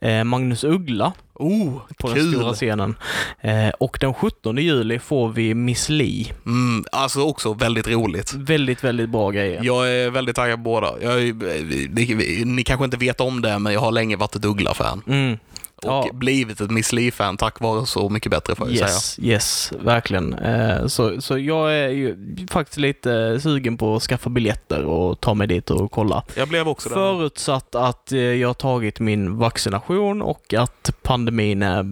eh, 0.00 0.24
Magnus 0.24 0.64
Uggla 0.64 1.12
Oh, 1.38 1.80
på 1.98 2.06
den 2.08 2.16
kul! 2.16 2.32
stora 2.34 2.52
scenen. 2.52 2.94
Eh, 3.40 3.68
och 3.68 3.96
den 4.00 4.14
17 4.14 4.56
juli 4.58 4.98
får 4.98 5.28
vi 5.28 5.54
Miss 5.54 5.88
Li. 5.88 6.32
Mm, 6.46 6.84
alltså 6.92 7.20
också 7.22 7.52
väldigt 7.54 7.88
roligt. 7.88 8.34
Väldigt, 8.34 8.84
väldigt 8.84 9.08
bra 9.10 9.30
grejer. 9.30 9.60
Jag 9.64 9.92
är 9.92 10.10
väldigt 10.10 10.36
taggad 10.36 10.58
på 10.58 10.62
båda. 10.62 10.86
Jag, 11.02 11.22
är- 11.22 11.88
ni, 11.94 12.42
ni 12.44 12.62
kanske 12.64 12.84
inte 12.84 12.96
vet 12.96 13.20
om 13.20 13.42
det, 13.42 13.58
men 13.58 13.72
jag 13.72 13.80
har 13.80 13.92
länge 13.92 14.16
varit 14.16 14.36
ett 14.36 14.44
Uggla-fan. 14.44 15.02
Mm. 15.06 15.38
Och 15.76 15.84
Ja. 15.88 16.08
blivit 16.12 16.60
ett 16.60 16.70
Miss 16.70 16.92
Li-fan 16.92 17.36
tack 17.36 17.60
vare 17.60 17.86
Så 17.86 18.08
mycket 18.08 18.30
bättre 18.30 18.54
får 18.54 18.68
jag 18.68 18.76
säga. 18.76 18.88
Yes, 18.88 19.18
yes, 19.22 19.72
verkligen. 19.80 20.34
Eh, 20.34 20.86
så, 20.86 21.20
så 21.20 21.38
jag 21.38 21.74
är 21.74 21.88
ju 21.88 22.16
faktiskt 22.50 22.78
lite 22.78 23.40
sugen 23.40 23.76
på 23.76 23.96
att 23.96 24.02
skaffa 24.02 24.30
biljetter 24.30 24.84
och 24.84 25.20
ta 25.20 25.34
mig 25.34 25.46
dit 25.46 25.70
och 25.70 25.90
kolla. 25.90 26.22
Jag 26.36 26.48
blev 26.48 26.68
också. 26.68 26.88
Förutsatt 26.88 27.74
att 27.74 28.12
eh, 28.12 28.18
jag 28.18 28.48
har 28.48 28.54
tagit 28.54 29.00
min 29.00 29.36
vaccination 29.38 30.22
och 30.22 30.54
att 30.54 30.90
pandemin 31.02 31.62
är 31.62 31.84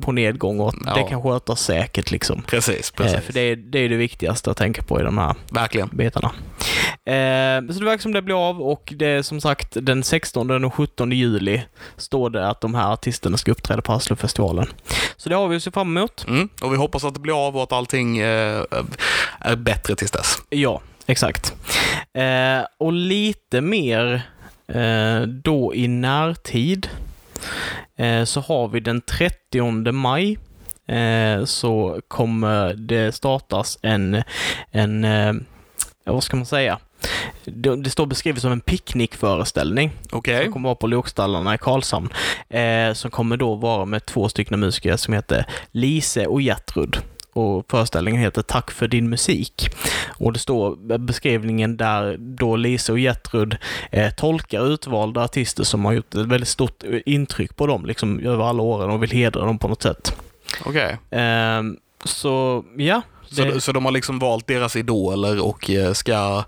på 0.00 0.12
nedgång 0.12 0.60
och 0.60 0.68
att 0.68 0.74
Ja. 0.86 0.94
det 0.94 1.02
kan 1.02 1.22
skötas 1.22 1.60
säkert 1.60 2.10
liksom. 2.10 2.42
Precis, 2.42 2.92
Eh, 2.96 3.02
precis. 3.02 3.20
för 3.26 3.32
det 3.32 3.40
är, 3.40 3.56
det 3.56 3.78
är 3.78 3.88
det 3.88 3.96
viktigaste 3.96 4.50
att 4.50 4.56
tänka 4.56 4.82
på 4.82 5.00
i 5.00 5.02
de 5.02 5.18
här 5.18 5.34
Verkligen. 5.50 5.88
bitarna. 5.92 6.30
Eh, 7.06 7.66
så 7.66 7.78
det 7.78 7.84
verkar 7.84 8.02
som 8.02 8.12
det 8.12 8.22
blir 8.22 8.48
av 8.48 8.62
och 8.62 8.92
det 8.96 9.06
är 9.06 9.22
som 9.22 9.40
sagt 9.40 9.76
den 9.80 10.04
16 10.04 10.64
och 10.64 10.74
17 10.74 11.12
juli 11.12 11.62
står 11.96 12.30
det 12.30 12.48
att 12.48 12.60
de 12.60 12.74
här 12.74 12.92
artisterna 12.92 13.36
ska 13.36 13.50
uppträda 13.50 13.82
på 13.82 13.92
Aslofestivalen. 13.92 14.66
Så 15.16 15.28
det 15.28 15.34
har 15.34 15.48
vi 15.48 15.56
att 15.56 15.62
se 15.62 15.70
fram 15.70 15.96
emot. 15.96 16.24
Mm. 16.28 16.48
Och 16.62 16.72
vi 16.72 16.76
hoppas 16.76 17.04
att 17.04 17.14
det 17.14 17.20
blir 17.20 17.46
av 17.46 17.56
och 17.56 17.62
att 17.62 17.72
allting 17.72 18.18
eh, 18.18 18.62
är 19.40 19.56
bättre 19.56 19.96
tills 19.96 20.10
dess. 20.10 20.36
Ja, 20.48 20.80
exakt. 21.06 21.54
Eh, 22.12 22.66
och 22.78 22.92
lite 22.92 23.60
mer 23.60 24.22
eh, 24.68 25.20
då 25.20 25.74
i 25.74 25.88
närtid 25.88 26.88
eh, 27.96 28.24
så 28.24 28.40
har 28.40 28.68
vi 28.68 28.80
den 28.80 29.00
30 29.00 29.92
maj 29.92 30.38
eh, 30.88 31.44
så 31.44 32.00
kommer 32.08 32.74
det 32.74 33.12
startas 33.12 33.78
en, 33.82 34.22
en 34.70 35.06
vad 36.04 36.24
ska 36.24 36.36
man 36.36 36.46
säga? 36.46 36.78
Det, 37.44 37.76
det 37.76 37.90
står 37.90 38.06
beskrivet 38.06 38.42
som 38.42 38.52
en 38.52 38.60
picknickföreställning 38.60 39.90
Okej. 40.10 40.44
som 40.44 40.52
kommer 40.52 40.68
vara 40.68 40.74
på 40.74 40.86
Lokstallarna 40.86 41.54
i 41.54 41.58
Karlshamn. 41.58 42.08
Eh, 42.48 42.92
som 42.92 43.10
kommer 43.10 43.36
då 43.36 43.54
vara 43.54 43.84
med 43.84 44.06
två 44.06 44.28
stycken 44.28 44.60
musiker 44.60 44.96
som 44.96 45.14
heter 45.14 45.46
Lise 45.70 46.26
och 46.26 46.42
Gertrud. 46.42 46.98
Och 47.32 47.70
föreställningen 47.70 48.20
heter 48.20 48.42
Tack 48.42 48.70
för 48.70 48.88
din 48.88 49.08
musik. 49.08 49.68
Och 50.18 50.32
det 50.32 50.38
står 50.38 50.98
beskrivningen 50.98 51.76
där 51.76 52.16
då 52.18 52.56
Lise 52.56 52.92
och 52.92 52.98
Gertrud 52.98 53.56
eh, 53.90 54.10
tolkar 54.10 54.72
utvalda 54.72 55.24
artister 55.24 55.64
som 55.64 55.84
har 55.84 55.92
gjort 55.92 56.14
ett 56.14 56.26
väldigt 56.26 56.48
stort 56.48 56.82
intryck 57.06 57.56
på 57.56 57.66
dem 57.66 57.86
liksom 57.86 58.20
över 58.20 58.44
alla 58.44 58.62
åren 58.62 58.90
och 58.90 59.02
vill 59.02 59.10
hedra 59.10 59.44
dem 59.46 59.58
på 59.58 59.68
något 59.68 59.82
sätt. 59.82 60.16
Okej. 60.64 60.98
Eh, 61.10 61.62
så 62.04 62.64
ja. 62.76 63.02
Så, 63.36 63.44
det- 63.44 63.60
så 63.60 63.72
de 63.72 63.84
har 63.84 63.92
liksom 63.92 64.18
valt 64.18 64.46
deras 64.46 64.76
idoler 64.76 65.40
och 65.44 65.70
eh, 65.70 65.92
ska 65.92 66.44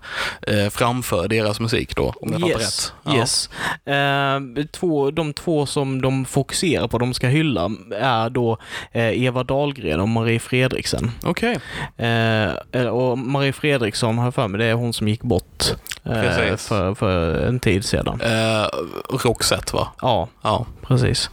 eh, 0.47 0.69
framföra 0.69 1.27
deras 1.27 1.59
musik 1.59 1.95
då, 1.95 2.13
om 2.21 2.31
jag 2.31 2.41
fattar 2.41 2.59
rätt? 2.59 2.93
Ja. 3.03 3.15
Yes. 3.15 3.49
Eh, 3.85 4.65
två, 4.71 5.11
de 5.11 5.33
två 5.33 5.65
som 5.65 6.01
de 6.01 6.25
fokuserar 6.25 6.87
på, 6.87 6.97
de 6.97 7.13
ska 7.13 7.27
hylla, 7.27 7.71
är 7.95 8.29
då 8.29 8.57
eh, 8.91 9.23
Eva 9.23 9.43
Dahlgren 9.43 9.99
och 9.99 10.09
Marie 10.09 10.39
Fredriksen. 10.39 11.11
Okej. 11.23 11.57
Eh, 11.97 12.85
och 12.87 13.17
Marie 13.17 13.53
Fredriksson 13.53 14.17
har 14.17 14.25
jag 14.25 14.33
för 14.35 14.47
mig, 14.47 14.57
det 14.59 14.65
är 14.65 14.73
hon 14.73 14.93
som 14.93 15.07
gick 15.07 15.21
bort 15.21 15.63
eh, 16.05 16.55
för, 16.57 16.95
för 16.95 17.47
en 17.47 17.59
tid 17.59 17.85
sedan. 17.85 18.21
Roxette 19.09 19.75
va? 19.75 19.87
Ja, 20.01 20.27
Ja. 20.41 20.65
precis. 20.87 21.29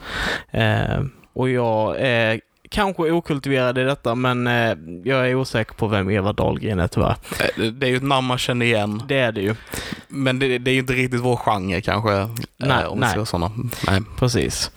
Och 1.35 1.49
jag 1.51 1.97
är 2.01 2.41
kanske 2.69 3.11
okultiverad 3.13 3.79
i 3.79 3.83
detta, 3.85 4.15
men 4.15 4.47
eh, 4.47 4.77
jag 5.05 5.31
är 5.31 5.35
osäker 5.35 5.75
på 5.75 5.87
vem 5.87 6.11
Eva 6.11 6.33
Dahlgren 6.33 6.79
är 6.81 6.89
tyvärr. 6.89 7.17
Eh, 7.57 7.65
Det 7.65 7.87
är 7.87 7.91
ju 7.91 7.97
ett 7.97 8.03
namn 8.03 8.27
man 8.27 8.39
känner 8.39 8.67
igen, 8.67 9.03
Det 9.09 9.19
är 9.19 9.33
det 9.33 9.41
ju. 9.41 9.55
men 10.09 10.39
det, 10.39 10.59
det 10.59 10.71
är 10.71 10.73
ju 10.73 10.79
inte 10.81 10.93
riktigt 10.93 11.21
vår 11.21 11.37
genre 11.37 11.81
kanske. 11.81 12.13
eh, 12.13 12.29
Nej, 12.57 12.87
om 12.87 12.99
nej. 12.99 13.27
såna. 13.27 13.51
Nej. 13.87 14.01
Precis. 14.19 14.71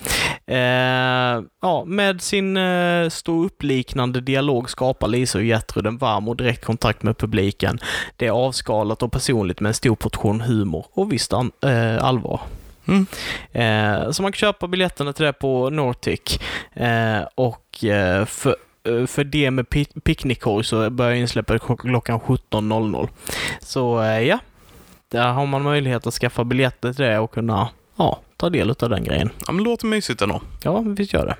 Eh, 0.47 1.41
ja, 1.61 1.83
med 1.85 2.21
sin 2.21 2.57
eh, 2.57 3.09
stå 3.09 3.43
upp-liknande 3.45 4.21
dialog 4.21 4.69
skapar 4.69 5.07
Lisa 5.07 5.37
och 5.37 5.43
Gertrud 5.43 5.87
en 5.87 5.97
varm 5.97 6.27
och 6.27 6.35
direkt 6.37 6.65
kontakt 6.65 7.03
med 7.03 7.17
publiken. 7.17 7.79
Det 8.17 8.27
är 8.27 8.31
avskalat 8.31 9.03
och 9.03 9.11
personligt 9.11 9.59
med 9.59 9.67
en 9.69 9.73
stor 9.73 9.95
portion 9.95 10.41
humor 10.41 10.85
och 10.93 11.11
visst 11.13 11.33
an- 11.33 11.51
eh, 11.63 12.03
allvar. 12.03 12.41
Mm. 12.89 13.05
Eh, 13.51 14.11
så 14.11 14.21
man 14.21 14.31
kan 14.31 14.37
köpa 14.37 14.67
biljetterna 14.67 15.13
till 15.13 15.25
det 15.25 15.33
på 15.33 15.69
Nortic. 15.69 16.39
Eh, 16.73 17.19
och 17.35 17.83
eh, 17.83 18.25
för, 18.25 18.55
eh, 18.83 19.05
för 19.05 19.23
det 19.23 19.51
med 19.51 19.65
pi- 19.65 19.99
picknickkorg 20.03 20.63
så 20.65 20.89
börjar 20.89 21.13
insläppet 21.15 21.61
kl- 21.61 21.77
klockan 21.77 22.19
17.00. 22.19 23.09
Så 23.61 24.01
eh, 24.01 24.19
ja, 24.21 24.39
där 25.11 25.27
har 25.31 25.45
man 25.45 25.61
möjlighet 25.63 26.07
att 26.07 26.13
skaffa 26.13 26.43
biljetter 26.43 26.93
till 26.93 27.05
det 27.05 27.19
och 27.19 27.31
kunna 27.31 27.69
ja, 27.95 28.19
ta 28.37 28.49
del 28.49 28.69
av 28.79 28.89
den 28.89 29.03
grejen. 29.03 29.29
Ja, 29.47 29.51
men 29.53 29.63
låter 29.63 29.87
mysigt 29.87 30.21
ändå. 30.21 30.41
Ja, 30.63 30.79
visst 30.79 31.13
gör 31.13 31.25
det. 31.25 31.35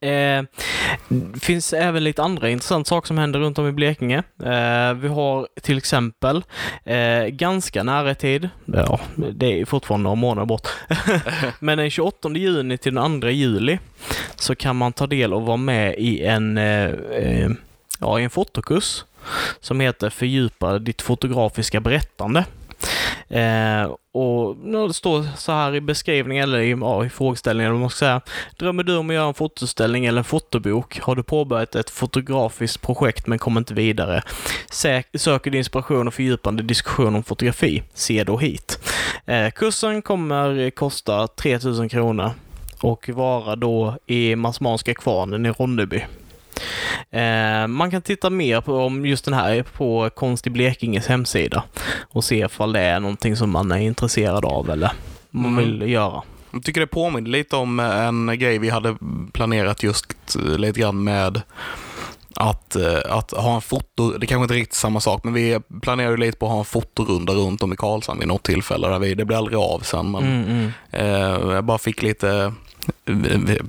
Eh, 0.00 0.42
det 1.08 1.40
finns 1.40 1.72
även 1.72 2.04
lite 2.04 2.22
andra 2.22 2.50
intressanta 2.50 2.88
saker 2.88 3.06
som 3.06 3.18
händer 3.18 3.40
runt 3.40 3.58
om 3.58 3.68
i 3.68 3.72
Blekinge. 3.72 4.18
Eh, 4.42 4.94
vi 4.94 5.08
har 5.08 5.48
till 5.62 5.78
exempel 5.78 6.44
eh, 6.84 7.24
ganska 7.24 7.82
nära 7.82 8.10
i 8.10 8.14
tid, 8.14 8.48
ja, 8.64 9.00
det 9.16 9.60
är 9.60 9.64
fortfarande 9.64 10.02
några 10.02 10.14
månader 10.14 10.46
bort, 10.46 10.68
men 11.58 11.78
den 11.78 11.90
28 11.90 12.28
juni 12.28 12.78
till 12.78 12.94
den 12.94 13.20
2 13.20 13.28
juli 13.28 13.78
så 14.36 14.54
kan 14.54 14.76
man 14.76 14.92
ta 14.92 15.06
del 15.06 15.34
och 15.34 15.42
vara 15.42 15.56
med 15.56 15.94
i 15.98 16.22
en, 16.22 16.58
eh, 16.58 16.90
eh 17.12 17.50
ja, 18.00 18.20
i 18.20 18.24
en 18.24 18.30
fotokurs 18.30 19.04
som 19.60 19.80
heter 19.80 20.10
Fördjupa 20.10 20.78
ditt 20.78 21.02
fotografiska 21.02 21.80
berättande. 21.80 22.44
Eh, 23.28 23.90
och 24.12 24.56
det 24.56 24.94
står 24.94 25.26
så 25.36 25.52
här 25.52 25.74
i 25.74 25.80
beskrivningen, 25.80 26.42
eller 26.42 26.58
i, 26.58 26.70
ja, 26.70 27.04
i 27.04 27.08
frågeställningen, 27.08 27.66
eller 27.66 27.74
vad 27.74 27.80
man 27.80 27.90
ska 27.90 27.98
säga. 27.98 28.20
Drömmer 28.58 28.82
du 28.82 28.96
om 28.96 29.10
att 29.10 29.14
göra 29.14 29.28
en 29.28 29.34
fotoställning 29.34 30.06
eller 30.06 30.18
en 30.18 30.24
fotobok? 30.24 31.00
Har 31.00 31.16
du 31.16 31.22
påbörjat 31.22 31.74
ett 31.74 31.90
fotografiskt 31.90 32.82
projekt 32.82 33.26
men 33.26 33.38
kommer 33.38 33.60
inte 33.60 33.74
vidare? 33.74 34.22
Söker 34.70 35.50
du 35.50 35.58
inspiration 35.58 36.08
och 36.08 36.14
fördjupande 36.14 36.62
diskussion 36.62 37.14
om 37.16 37.22
fotografi? 37.22 37.82
Se 37.94 38.24
då 38.24 38.36
hit. 38.36 38.78
Eh, 39.26 39.50
kursen 39.50 40.02
kommer 40.02 40.70
kosta 40.70 41.26
3000 41.26 41.88
kronor 41.88 42.30
och 42.80 43.08
vara 43.08 43.56
då 43.56 43.98
i 44.06 44.36
Masmanska 44.36 44.94
kvarnen 44.94 45.46
i 45.46 45.50
Ronneby. 45.50 46.04
Eh, 47.10 47.66
man 47.66 47.90
kan 47.90 48.02
titta 48.02 48.30
mer 48.30 48.60
på 48.60 48.74
om 48.78 49.06
just 49.06 49.24
den 49.24 49.34
här 49.34 49.62
på 49.62 50.10
Konst 50.14 50.46
i 50.46 50.50
Blekinges 50.50 51.06
hemsida 51.06 51.62
och 52.10 52.24
se 52.24 52.36
ifall 52.44 52.72
det 52.72 52.80
är 52.80 53.00
någonting 53.00 53.36
som 53.36 53.50
man 53.50 53.72
är 53.72 53.78
intresserad 53.78 54.44
av 54.44 54.70
eller 54.70 54.92
man 55.30 55.52
Mm. 55.52 55.64
vill 55.78 55.90
göra. 55.90 56.22
Jag 56.50 56.62
tycker 56.64 56.80
det 56.80 56.86
påminner 56.86 57.30
lite 57.30 57.56
om 57.56 57.80
en 57.80 58.38
grej 58.38 58.58
vi 58.58 58.70
hade 58.70 58.96
planerat 59.32 59.82
just 59.82 60.36
eh, 60.36 60.58
lite 60.58 60.80
grann 60.80 61.04
med 61.04 61.40
att, 62.36 62.76
eh, 62.76 63.00
att 63.16 63.30
ha 63.30 63.54
en 63.54 63.60
foto, 63.60 64.10
det 64.18 64.26
kanske 64.26 64.42
inte 64.42 64.54
är 64.54 64.58
riktigt 64.58 64.74
samma 64.74 65.00
sak, 65.00 65.24
men 65.24 65.34
vi 65.34 65.60
planerade 65.82 66.16
lite 66.16 66.38
på 66.38 66.46
att 66.46 66.52
ha 66.52 66.58
en 66.58 66.64
fotorunda 66.64 67.32
runt 67.32 67.62
om 67.62 67.72
i 67.72 67.76
Karlshamn 67.76 68.18
vid 68.20 68.28
något 68.28 68.42
tillfälle. 68.42 68.88
Där 68.88 68.98
vi, 68.98 69.14
det 69.14 69.24
blev 69.24 69.38
aldrig 69.38 69.58
av 69.58 69.78
sen, 69.80 70.10
men 70.10 70.22
Mm, 70.24 70.44
mm. 70.44 70.70
eh, 70.90 71.54
jag 71.54 71.64
bara 71.64 71.78
fick 71.78 72.02
lite 72.02 72.30
eh, 72.30 72.52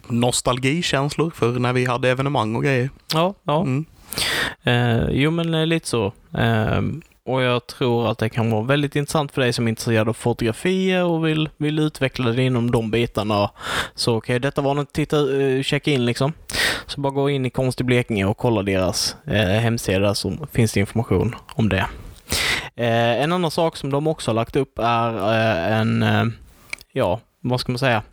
nostalgikänslor 0.08 1.30
för 1.30 1.60
när 1.60 1.74
vi 1.74 1.86
hade 1.86 2.10
evenemang 2.10 2.56
och 2.56 2.64
grejer. 2.64 2.90
Ja, 3.14 3.34
ja. 3.44 3.62
Mm. 3.62 3.86
Eh, 4.64 5.10
jo, 5.12 5.32
men 5.32 5.54
eh, 5.54 5.66
lite 5.66 5.88
så. 5.88 6.14
Eh, 6.38 6.82
och 7.26 7.42
jag 7.42 7.68
tror 7.68 8.12
att 8.12 8.18
det 8.18 8.30
kan 8.30 8.52
vara 8.52 8.64
väldigt 8.64 8.96
intressant 8.96 9.32
för 9.32 9.42
dig 9.42 9.54
som 9.54 9.68
är 9.68 9.70
intresserad 9.70 10.10
av 10.10 10.14
fotografier 10.14 11.04
och 11.04 11.28
vill, 11.28 11.50
vill 11.58 11.80
utveckla 11.80 12.32
det 12.32 12.44
inom 12.44 12.72
de 12.72 12.92
bitarna. 12.92 13.52
Så 13.96 14.22
kan 14.22 14.36
ju 14.36 14.40
detta 14.40 14.62
vara 14.62 14.74
något 14.74 14.88
att 14.88 14.94
titta, 14.94 15.42
eh, 15.42 15.64
checka 15.64 15.92
in 15.92 16.06
liksom. 16.06 16.34
Så 16.86 17.02
bara 17.02 17.14
gå 17.14 17.30
in 17.30 17.46
i 17.46 17.50
Konst 17.50 17.82
i 17.82 17.84
Blekinge 17.84 18.26
och 18.26 18.38
kolla 18.38 18.64
deras 18.64 19.16
eh, 19.26 19.48
hemsida 19.48 20.16
så 20.16 20.48
finns 20.52 20.74
det 20.74 20.80
information 20.80 21.36
om 21.56 21.70
det. 21.70 21.86
Eh, 22.76 23.22
en 23.22 23.34
annan 23.34 23.52
sak 23.52 23.78
som 23.78 23.90
de 23.90 24.08
också 24.08 24.32
har 24.32 24.36
lagt 24.36 24.56
upp 24.56 24.80
är 24.80 25.34
eh, 25.34 25.80
en, 25.80 26.04
eh, 26.04 26.26
ja, 26.94 27.20
vad 27.42 27.60
ska 27.60 27.72
man 27.72 27.80
säga, 27.80 28.04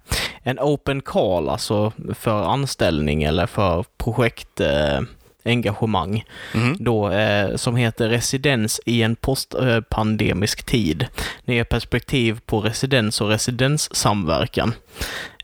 en 0.47 0.59
open 0.61 1.01
call, 1.03 1.49
alltså 1.49 1.93
för 2.15 2.43
anställning 2.43 3.23
eller 3.23 3.47
för 3.47 3.85
projekt 3.99 4.61
eh, 4.61 5.01
engagemang 5.45 6.25
Mhm. 6.55 6.77
då, 6.81 7.11
eh, 7.11 7.57
som 7.57 7.77
heter 7.77 8.09
Residens 8.09 8.81
i 8.87 9.03
en 9.03 9.17
postpandemisk 9.17 10.63
tid. 10.63 11.07
Nya 11.45 11.65
perspektiv 11.65 12.41
på 12.47 12.61
residens 12.61 13.21
och 13.21 13.29
residenssamverkan. 13.29 14.75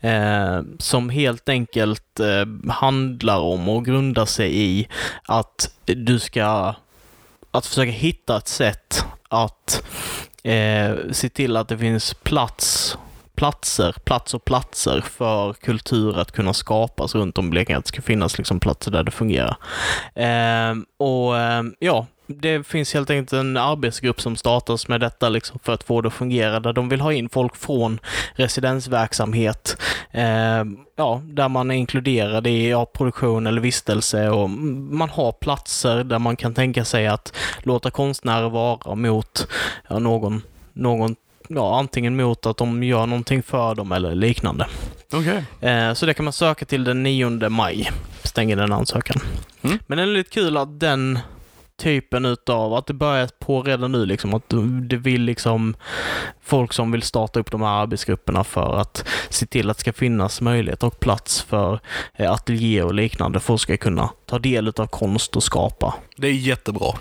Eh, 0.01 0.61
som 0.79 1.09
helt 1.09 1.49
enkelt 1.49 2.19
eh, 2.19 2.71
handlar 2.71 3.39
om 3.39 3.69
och 3.69 3.85
grundar 3.85 4.25
sig 4.25 4.57
i 4.63 4.87
att 5.27 5.71
du 5.85 6.19
ska 6.19 6.75
att 7.51 7.65
försöka 7.65 7.91
hitta 7.91 8.37
ett 8.37 8.47
sätt 8.47 9.05
att 9.29 9.83
eh, 10.43 10.95
se 11.11 11.29
till 11.29 11.57
att 11.57 11.67
det 11.67 11.77
finns 11.77 12.13
plats 12.13 12.97
platser, 13.41 13.95
plats 14.03 14.33
och 14.33 14.45
platser 14.45 15.01
för 15.01 15.53
kultur 15.53 16.19
att 16.19 16.31
kunna 16.31 16.53
skapas 16.53 17.15
runt 17.15 17.37
om 17.37 17.47
i 17.47 17.49
Blekinge. 17.49 17.77
Att 17.77 17.85
det 17.85 17.87
ska 17.87 18.01
finnas 18.01 18.37
liksom 18.37 18.59
platser 18.59 18.91
där 18.91 19.03
det 19.03 19.11
fungerar. 19.11 19.55
Eh, 20.15 20.75
och 20.97 21.37
eh, 21.37 21.63
ja, 21.79 22.07
det 22.27 22.67
finns 22.67 22.93
helt 22.93 23.09
enkelt 23.09 23.33
en 23.33 23.57
arbetsgrupp 23.57 24.21
som 24.21 24.35
startas 24.35 24.87
med 24.87 24.99
detta 24.99 25.29
liksom 25.29 25.59
för 25.63 25.73
att 25.73 25.83
få 25.83 26.01
det 26.01 26.07
att 26.07 26.13
fungera, 26.13 26.59
där 26.59 26.73
de 26.73 26.89
vill 26.89 27.01
ha 27.01 27.13
in 27.13 27.29
folk 27.29 27.55
från 27.55 27.99
residensverksamhet, 28.33 29.77
eh, 30.11 30.63
ja, 30.95 31.21
där 31.23 31.49
man 31.49 31.71
är 31.71 31.75
inkluderad 31.75 32.47
i 32.47 32.69
ja, 32.69 32.85
produktion 32.85 33.47
eller 33.47 33.61
vistelse 33.61 34.29
och 34.29 34.49
man 34.49 35.09
har 35.09 35.31
platser 35.31 36.03
där 36.03 36.19
man 36.19 36.35
kan 36.35 36.53
tänka 36.53 36.85
sig 36.85 37.07
att 37.07 37.33
låta 37.59 37.91
konstnärer 37.91 38.49
vara 38.49 38.95
mot 38.95 39.47
ja, 39.89 39.99
någon, 39.99 40.41
någon 40.73 41.15
ja, 41.55 41.79
antingen 41.79 42.15
mot 42.15 42.45
att 42.45 42.57
de 42.57 42.83
gör 42.83 43.05
någonting 43.05 43.43
för 43.43 43.75
dem 43.75 43.91
eller 43.91 44.15
liknande. 44.15 44.67
Okej. 45.13 45.43
Eh, 45.61 45.93
så 45.93 46.05
det 46.05 46.13
kan 46.13 46.25
man 46.25 46.33
söka 46.33 46.65
till 46.65 46.83
den 46.83 47.03
9 47.03 47.49
maj, 47.49 47.91
stänger 48.23 48.55
den 48.55 48.71
ansökan. 48.71 49.21
Mm. 49.61 49.79
Men 49.87 49.97
det 49.97 50.03
är 50.03 50.07
lite 50.07 50.29
kul 50.29 50.57
att 50.57 50.79
den 50.79 51.19
typen 51.81 52.25
utav, 52.25 52.73
att 52.73 52.87
det 52.87 52.93
börjar 52.93 53.29
på 53.39 53.63
redan 53.63 53.91
nu 53.91 54.05
liksom, 54.05 54.33
att 54.33 54.53
det 54.81 54.97
vill 54.97 55.21
liksom 55.21 55.75
folk 56.41 56.73
som 56.73 56.91
vill 56.91 57.01
starta 57.01 57.39
upp 57.39 57.51
de 57.51 57.61
här 57.61 57.81
arbetsgrupperna 57.81 58.43
för 58.43 58.77
att 58.77 59.05
se 59.29 59.45
till 59.45 59.69
att 59.69 59.77
det 59.77 59.81
ska 59.81 59.93
finnas 59.93 60.41
möjlighet 60.41 60.83
och 60.83 60.99
plats 60.99 61.41
för 61.41 61.79
eh, 62.15 62.31
ateljéer 62.31 62.85
och 62.85 62.93
liknande. 62.93 63.39
Folk 63.39 63.61
ska 63.61 63.77
kunna 63.77 64.09
ta 64.25 64.39
del 64.39 64.67
utav 64.67 64.87
konst 64.87 65.35
och 65.35 65.43
skapa. 65.43 65.93
Det 66.17 66.27
är 66.27 66.31
jättebra. 66.31 66.93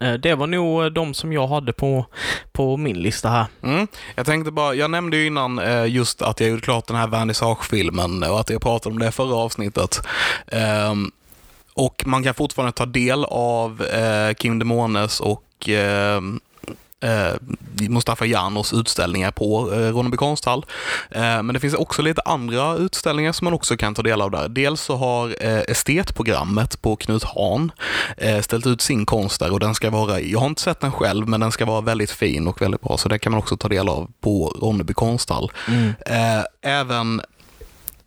Eh, 0.00 0.12
det 0.12 0.34
var 0.34 0.46
nog 0.46 0.84
eh, 0.84 0.86
de 0.86 1.14
som 1.14 1.32
jag 1.32 1.46
hade 1.46 1.72
på, 1.72 2.06
på 2.52 2.76
min 2.76 3.02
lista 3.02 3.28
här. 3.28 3.46
Mm. 3.62 3.88
Jag 4.14 4.26
tänkte 4.26 4.50
bara, 4.50 4.74
jag 4.74 4.90
nämnde 4.90 5.16
ju 5.16 5.26
innan 5.26 5.58
eh, 5.58 5.86
just 5.86 6.22
att 6.22 6.40
jag 6.40 6.50
gjorde 6.50 6.62
klart 6.62 6.86
den 6.86 6.96
här 6.96 7.06
vernissagefilmen 7.06 8.22
och 8.22 8.40
att 8.40 8.50
jag 8.50 8.62
pratade 8.62 8.92
om 8.92 8.98
det 8.98 9.12
förra 9.12 9.34
avsnittet. 9.34 10.06
Ehm, 10.46 11.10
och 11.74 12.02
man 12.06 12.22
kan 12.22 12.34
fortfarande 12.34 12.72
ta 12.72 12.86
del 12.86 13.24
av 13.24 13.82
Kim 14.36 14.58
Demones 14.58 15.20
och 15.20 15.68
eh, 15.68 16.16
eh, 16.16 16.20
Mustafa 17.88 18.26
Janos 18.26 18.72
utställningar 18.72 19.30
på 19.30 19.72
eh, 19.72 19.78
Ronneby 19.78 20.16
konsthall. 20.16 20.66
Eh, 21.10 21.20
men 21.20 21.48
det 21.48 21.60
finns 21.60 21.74
också 21.74 22.02
lite 22.02 22.22
andra 22.24 22.74
utställningar 22.74 23.32
som 23.32 23.44
man 23.44 23.54
också 23.54 23.76
kan 23.76 23.94
ta 23.94 24.02
del 24.02 24.20
av 24.20 24.30
där. 24.30 24.48
Dels 24.48 24.80
så 24.80 24.96
har 24.96 25.34
eh, 25.40 25.60
estetprogrammet 25.68 26.82
på 26.82 26.96
Knut 26.96 27.24
Hahn 27.24 27.72
eh, 28.16 28.40
ställt 28.40 28.66
ut 28.66 28.80
sin 28.80 29.06
konst 29.06 29.40
där 29.40 29.52
och 29.52 29.60
den 29.60 29.74
ska 29.74 29.90
vara, 29.90 30.20
jag 30.20 30.38
har 30.38 30.46
inte 30.46 30.62
sett 30.62 30.80
den 30.80 30.92
själv, 30.92 31.28
men 31.28 31.40
den 31.40 31.52
ska 31.52 31.64
vara 31.64 31.80
väldigt 31.80 32.10
fin 32.10 32.48
och 32.48 32.62
väldigt 32.62 32.80
bra, 32.80 32.96
så 32.96 33.08
det 33.08 33.18
kan 33.18 33.32
man 33.32 33.38
också 33.38 33.56
ta 33.56 33.68
del 33.68 33.88
av 33.88 34.10
på 34.20 34.56
Ronneby 34.60 34.94
konsthall. 34.94 35.52
Eh, 36.06 36.44
även 36.62 37.22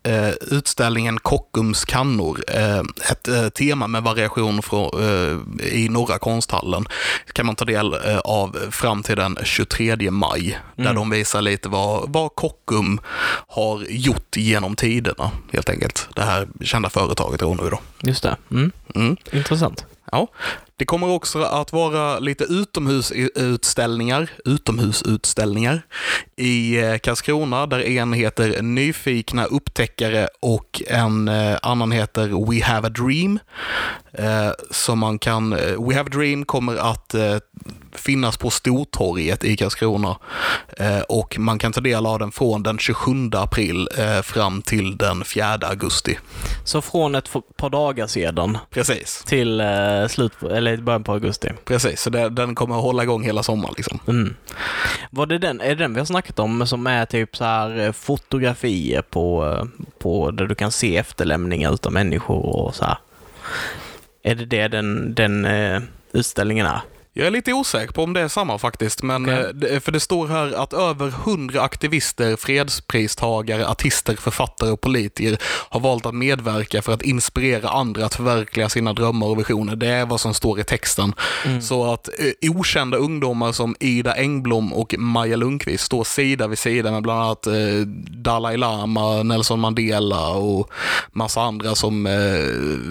eh, 0.09 0.29
utställningen 0.41 1.19
Kockums 1.19 1.85
kannor, 1.85 2.43
eh, 2.47 2.79
ett 3.11 3.27
eh, 3.27 3.49
tema 3.49 3.87
med 3.87 4.03
variation 4.03 4.61
från, 4.61 5.03
eh, 5.03 5.67
i 5.73 5.89
Norra 5.89 6.19
konsthallen, 6.19 6.85
kan 7.33 7.45
man 7.45 7.55
ta 7.55 7.65
del 7.65 7.93
eh, 7.93 8.17
av 8.17 8.57
fram 8.71 9.03
till 9.03 9.15
den 9.15 9.37
23 9.43 10.11
maj, 10.11 10.59
där 10.75 10.93
de 10.93 11.09
visar 11.09 11.41
lite 11.41 11.69
vad, 11.69 12.13
vad 12.13 12.35
Kockum 12.35 12.99
har 13.47 13.83
gjort 13.89 14.37
genom 14.37 14.75
tiderna, 14.75 15.31
helt 15.51 15.69
enkelt. 15.69 16.09
Det 16.15 16.21
här 16.21 16.47
kända 16.61 16.89
företaget 16.89 17.41
i 17.41 17.45
Ronneby 17.45 17.69
då. 17.69 17.79
Just 18.01 18.23
det. 18.23 18.37
Mm. 18.51 18.71
Mm. 18.95 19.17
Intressant. 19.31 19.85
Ja. 20.11 20.27
Det 20.79 20.85
kommer 20.85 21.09
också 21.09 21.41
att 21.41 21.73
vara 21.73 22.19
lite 22.19 22.43
utomhusutställningar, 22.43 24.29
utomhusutställningar 24.45 25.81
i 26.35 26.77
eh, 26.77 26.97
Karlskrona 26.97 27.65
där 27.65 27.79
en 27.79 28.13
heter 28.13 28.61
Nyfikna 28.61 29.45
upptäckare 29.45 30.27
och 30.39 30.81
en 30.87 31.27
eh, 31.27 31.57
annan 31.61 31.91
heter 31.91 32.51
We 32.51 32.65
have 32.65 32.87
a 32.87 32.89
dream. 32.89 33.39
Eh, 34.11 34.51
som 34.71 34.99
man 34.99 35.19
kan, 35.19 35.49
We 35.55 35.95
have 35.95 36.01
a 36.01 36.13
dream 36.13 36.45
kommer 36.45 36.75
att 36.75 37.15
finnas 37.91 38.37
på 38.37 38.49
Stortorget 38.49 39.43
i 39.43 39.57
Karlskrona 39.57 40.17
och 41.07 41.39
man 41.39 41.59
kan 41.59 41.71
ta 41.71 41.81
del 41.81 42.05
av 42.05 42.19
den 42.19 42.31
från 42.31 42.63
den 42.63 42.79
27 42.79 43.11
april 43.33 43.87
fram 44.23 44.61
till 44.61 44.97
den 44.97 45.23
4 45.23 45.45
augusti. 45.61 46.17
Så 46.65 46.81
från 46.81 47.15
ett 47.15 47.29
par 47.57 47.69
dagar 47.69 48.07
sedan 48.07 48.57
Precis. 48.69 49.23
till 49.27 49.61
slut 50.09 50.39
på, 50.39 50.47
eller 50.73 50.83
början 50.83 51.03
på 51.03 51.11
augusti. 51.11 51.49
Precis, 51.65 52.01
så 52.01 52.09
det, 52.09 52.29
den 52.29 52.55
kommer 52.55 52.75
att 52.75 52.81
hålla 52.81 53.03
igång 53.03 53.23
hela 53.23 53.43
sommaren. 53.43 53.73
Liksom. 53.77 53.99
Mm. 54.07 54.35
Var 55.09 55.25
det 55.25 55.37
den, 55.37 55.61
är 55.61 55.69
det 55.69 55.75
den 55.75 55.93
vi 55.93 55.99
har 55.99 56.05
snackat 56.05 56.39
om 56.39 56.67
som 56.67 56.87
är 56.87 57.05
typ 57.05 57.37
så 57.37 57.43
här 57.43 57.79
eh, 57.79 57.91
fotografier 57.91 59.01
på, 59.01 59.45
eh, 59.45 59.65
på 59.99 60.31
där 60.31 60.45
du 60.45 60.55
kan 60.55 60.71
se 60.71 60.97
efterlämningar 60.97 61.73
utav 61.73 61.93
människor 61.93 62.45
och 62.45 62.75
så 62.75 62.85
här? 62.85 62.97
Är 64.23 64.35
det 64.35 64.45
det 64.45 64.67
den, 64.67 65.13
den 65.15 65.45
eh, 65.45 65.81
utställningen 66.11 66.65
är? 66.65 66.81
Jag 67.19 67.27
är 67.27 67.31
lite 67.31 67.53
osäker 67.53 67.93
på 67.93 68.03
om 68.03 68.13
det 68.13 68.21
är 68.21 68.27
samma 68.27 68.57
faktiskt, 68.57 69.03
men, 69.03 69.25
Okej. 69.25 69.73
eh, 69.73 69.79
för 69.79 69.91
det 69.91 69.99
står 69.99 70.27
här 70.27 70.53
att 70.63 70.73
över 70.73 71.09
hundra 71.09 71.61
aktivister, 71.61 72.35
fredspristagare, 72.35 73.67
artister, 73.67 74.15
författare 74.15 74.71
och 74.71 74.81
politiker 74.81 75.37
har 75.69 75.79
valt 75.79 76.05
att 76.05 76.15
medverka 76.15 76.81
för 76.81 76.93
att 76.93 77.01
inspirera 77.01 77.69
andra 77.69 78.05
att 78.05 78.15
förverkliga 78.15 78.69
sina 78.69 78.93
drömmar 78.93 79.27
och 79.27 79.39
visioner. 79.39 79.75
Det 79.75 79.87
är 79.87 80.05
vad 80.05 80.21
som 80.21 80.33
står 80.33 80.59
i 80.59 80.63
texten. 80.63 81.13
Så 81.61 81.93
att 81.93 82.07
eh, 82.07 82.51
okända 82.51 82.97
ungdomar 82.97 83.51
som 83.51 83.75
Ida 83.79 84.13
Engblom 84.13 84.73
och 84.73 84.95
Maja 84.97 85.35
Lundqvist 85.35 85.83
står 85.83 86.03
sida 86.03 86.47
vid 86.47 86.59
sida 86.59 86.91
med 86.91 87.03
bland 87.03 87.21
annat 87.21 87.47
eh, 87.47 87.53
Dalai 88.07 88.57
Lama, 88.57 89.23
Nelson 89.23 89.59
Mandela 89.59 90.29
och 90.29 90.69
massa 91.11 91.41
andra 91.41 91.75
som 91.75 92.05
eh, 92.05 92.13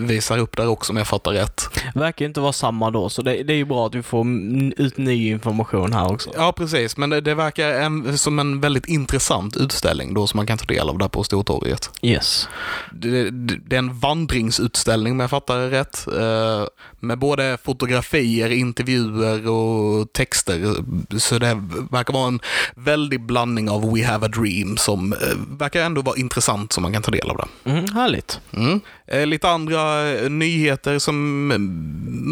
visar 0.07 0.39
upp 0.39 0.57
där 0.57 0.69
också 0.69 0.93
om 0.93 0.97
jag 0.97 1.07
fattar 1.07 1.33
rätt. 1.33 1.63
Verkar 1.95 2.27
inte 2.27 2.41
vara 2.41 2.53
samma 2.53 2.91
då, 2.91 3.09
så 3.09 3.23
det, 3.23 3.43
det 3.43 3.53
är 3.53 3.57
ju 3.57 3.65
bra 3.65 3.87
att 3.87 3.95
vi 3.95 4.03
får 4.03 4.18
n- 4.21 4.73
ut 4.77 4.99
ny 4.99 5.31
information 5.31 5.93
här 5.93 6.13
också. 6.13 6.31
Ja, 6.37 6.53
precis. 6.53 6.97
Men 6.97 7.11
det, 7.11 7.21
det 7.21 7.35
verkar 7.35 7.69
en, 7.73 8.19
som 8.19 8.39
en 8.39 8.61
väldigt 8.61 8.87
intressant 8.87 9.57
utställning 9.57 10.15
då 10.15 10.27
som 10.27 10.37
man 10.39 10.47
kan 10.47 10.59
ta 10.59 10.65
del 10.65 10.89
av 10.89 10.99
där 10.99 11.09
på 11.09 11.25
Stortorget. 11.25 11.91
Yes. 12.03 12.49
Det, 12.93 13.31
det, 13.31 13.77
är 13.77 13.79
en 13.79 13.99
vandringsutställning 13.99 15.13
om 15.13 15.21
jag 15.21 15.31
fattar 15.31 15.59
det 15.59 15.71
rätt. 15.71 16.07
Eh, 16.07 16.67
med 17.01 17.19
både 17.19 17.59
fotografier, 17.65 18.51
intervjuer 18.51 19.49
och 19.49 20.13
texter. 20.13 20.75
Så 21.19 21.39
det 21.39 21.63
verkar 21.91 22.13
vara 22.15 22.29
en 22.29 22.41
väldig 22.77 23.27
blandning 23.27 23.71
av 23.71 23.93
We 23.95 24.05
have 24.07 24.27
a 24.27 24.29
dream 24.29 24.77
som 24.77 25.13
eh, 25.13 25.19
verkar 25.59 25.83
ändå 25.83 26.03
vara 26.03 26.17
intressant 26.17 26.73
som 26.73 26.83
man 26.83 26.93
kan 26.93 27.03
ta 27.03 27.11
del 27.11 27.31
av 27.31 27.37
det. 27.37 27.71
Mm, 27.71 27.85
härligt. 27.95 28.41
Mm. 28.53 28.81
Eh, 29.07 29.27
Lite 29.27 29.49
andra 29.49 30.03
nyheter 30.29 30.99
som 30.99 31.51
eh, 31.51 31.59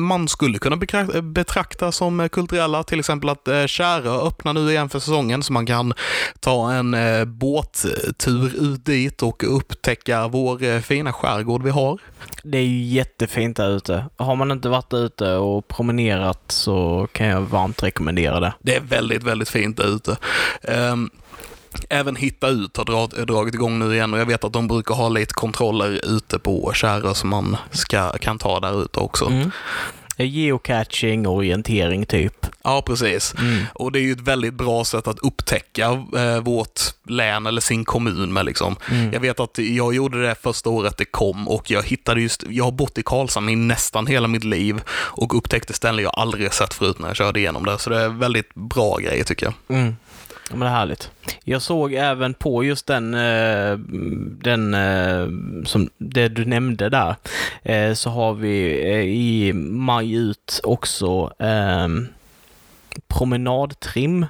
man 0.06 0.28
skulle 0.28 0.58
kunna 0.58 0.76
bekra- 0.76 1.20
betrakta 1.68 1.92
som 1.92 2.20
eh, 2.20 2.28
kulturella, 2.28 2.82
till 2.82 2.98
exempel 3.00 3.28
att 3.30 3.48
eh, 3.48 3.66
Kärö 3.66 4.10
öppnar 4.26 4.52
nu 4.52 4.70
igen 4.70 4.88
för 4.88 4.98
säsongen 4.98 5.42
så 5.42 5.52
man 5.52 5.66
kan 5.66 5.94
ta 6.40 6.72
en 6.72 6.94
eh, 6.94 7.24
båttur 7.24 8.54
ut 8.72 8.84
dit 8.84 9.22
och 9.22 9.56
upptäcka 9.56 10.28
vår 10.28 10.80
fina 10.80 11.12
skärgård 11.12 11.62
vi 11.62 11.70
har. 11.70 11.98
Det 12.42 12.58
är 12.58 12.62
ju 12.62 12.82
jättefint 12.84 13.56
där 13.56 13.76
ute. 13.76 14.04
Har 14.16 14.36
man 14.36 14.50
inte 14.50 14.68
varit 14.68 14.90
där 14.90 15.04
ute 15.04 15.34
och 15.36 15.68
promenerat 15.68 16.42
så 16.52 17.08
kan 17.12 17.26
jag 17.26 17.40
varmt 17.40 17.82
rekommendera 17.82 18.40
det. 18.40 18.52
Det 18.62 18.76
är 18.76 18.80
väldigt, 18.80 19.22
väldigt 19.22 19.48
fint 19.48 19.76
där 19.76 19.94
ute. 19.96 20.16
Ehm, 20.62 21.10
Även 21.90 22.16
Hitta 22.16 22.48
Ut 22.48 22.76
har 22.76 22.84
dra- 22.84 23.24
dragit 23.24 23.54
igång 23.54 23.78
nu 23.78 23.94
igen 23.94 24.14
och 24.14 24.20
jag 24.20 24.26
vet 24.26 24.44
att 24.44 24.52
de 24.52 24.68
brukar 24.68 24.94
ha 24.94 25.08
lite 25.08 25.34
kontroller 25.34 26.00
ute 26.16 26.38
på 26.38 26.72
Kärö 26.74 27.14
som 27.14 27.30
man 27.30 27.56
ska, 27.70 28.12
kan 28.12 28.38
ta 28.38 28.60
där 28.60 28.82
ute 28.84 29.00
också. 29.00 29.26
Mm. 29.26 29.50
Geocaching, 30.24 31.26
orientering 31.26 32.06
typ. 32.06 32.46
Ja, 32.64 32.82
precis. 32.86 33.34
Mm. 33.38 33.64
Och 33.74 33.92
det 33.92 33.98
är 33.98 34.02
ju 34.02 34.12
ett 34.12 34.20
väldigt 34.20 34.54
bra 34.54 34.84
sätt 34.84 35.06
att 35.06 35.18
upptäcka 35.18 36.04
eh, 36.16 36.40
vårt 36.40 36.80
län 37.08 37.46
eller 37.46 37.60
sin 37.60 37.84
kommun 37.84 38.32
med. 38.32 38.46
Liksom. 38.46 38.76
Mm. 38.90 39.12
Jag 39.12 39.20
vet 39.20 39.40
att 39.40 39.58
jag 39.58 39.94
gjorde 39.94 40.22
det 40.22 40.34
första 40.34 40.70
året 40.70 40.96
det 40.96 41.04
kom 41.04 41.48
och 41.48 41.70
jag 41.70 41.82
hittade 41.82 42.20
just, 42.20 42.44
jag 42.48 42.64
har 42.64 42.72
bott 42.72 42.98
i 42.98 43.02
Karlshamn 43.02 43.48
i 43.48 43.56
nästan 43.56 44.06
hela 44.06 44.28
mitt 44.28 44.44
liv 44.44 44.80
och 44.88 45.38
upptäckte 45.38 45.72
ställen 45.72 46.04
jag 46.04 46.12
aldrig 46.16 46.52
sett 46.52 46.74
förut 46.74 46.98
när 46.98 47.08
jag 47.08 47.16
körde 47.16 47.40
igenom 47.40 47.64
det. 47.64 47.78
Så 47.78 47.90
det 47.90 48.00
är 48.00 48.08
väldigt 48.08 48.54
bra 48.54 48.96
grejer 48.96 49.24
tycker 49.24 49.46
jag. 49.46 49.78
Mm. 49.78 49.96
Ja, 50.50 50.56
men 50.56 50.60
det 50.60 50.66
är 50.66 50.70
härligt. 50.70 51.10
Jag 51.44 51.62
såg 51.62 51.94
även 51.94 52.34
på 52.34 52.64
just 52.64 52.86
den, 52.86 53.14
eh, 53.14 53.78
den 54.42 54.74
eh, 54.74 55.28
som 55.64 55.90
det 55.98 56.28
du 56.28 56.44
nämnde 56.44 56.88
där, 56.88 57.16
eh, 57.62 57.94
så 57.94 58.10
har 58.10 58.34
vi 58.34 58.82
i 59.02 59.52
maj 59.52 60.14
ut 60.14 60.60
också 60.62 61.32
eh, 61.38 61.88
promenadtrim, 63.08 64.26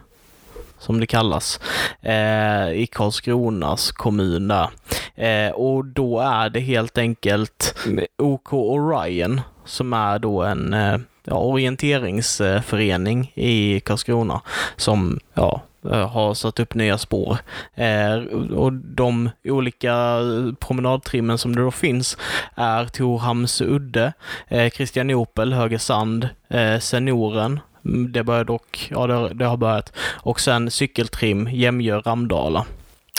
som 0.79 1.01
det 1.01 1.07
kallas, 1.07 1.61
eh, 2.03 2.71
i 2.71 2.89
Karlskronas 2.93 3.93
kommun 3.93 4.49
där. 4.49 4.69
Eh, 5.15 5.51
och 5.53 5.85
då 5.85 6.21
är 6.21 6.51
det 6.51 6.61
helt 6.61 6.99
enkelt 6.99 7.75
OK 8.19 8.53
Orion 8.53 9.41
som 9.65 9.93
är 9.93 10.19
då 10.19 10.43
en, 10.43 10.77
ja, 11.25 11.35
orienteringsförening 11.35 13.33
i 13.35 13.81
Karlskrona 13.81 14.41
som 14.77 15.21
ja, 15.35 15.63
har 15.90 16.35
satt 16.35 16.61
upp 16.61 16.75
nya 16.75 16.99
spår. 16.99 17.38
Eh, 17.75 18.14
och 18.57 18.72
de 18.72 19.31
olika 19.44 20.18
promenadtrimmen 20.61 21.38
som 21.38 21.57
det 21.57 21.62
då 21.62 21.70
finns 21.70 22.18
är 22.55 22.85
Torhamns 22.85 23.61
udde, 23.61 24.12
eh, 24.49 24.70
Kristianopel, 24.70 25.53
Högesand, 25.53 26.29
eh, 26.49 26.79
Senioren, 26.79 27.61
Mm, 27.87 28.12
det 28.12 28.25
börjar 28.25 28.44
dock, 28.44 28.88
ja 28.90 29.07
det, 29.07 29.35
det 29.35 29.44
har 29.44 29.57
börjat. 29.57 29.92
Och 29.99 30.40
sen 30.40 30.70
cykeltrim, 30.70 31.49
Jämjö, 31.53 32.01
Ramdala. 32.01 32.66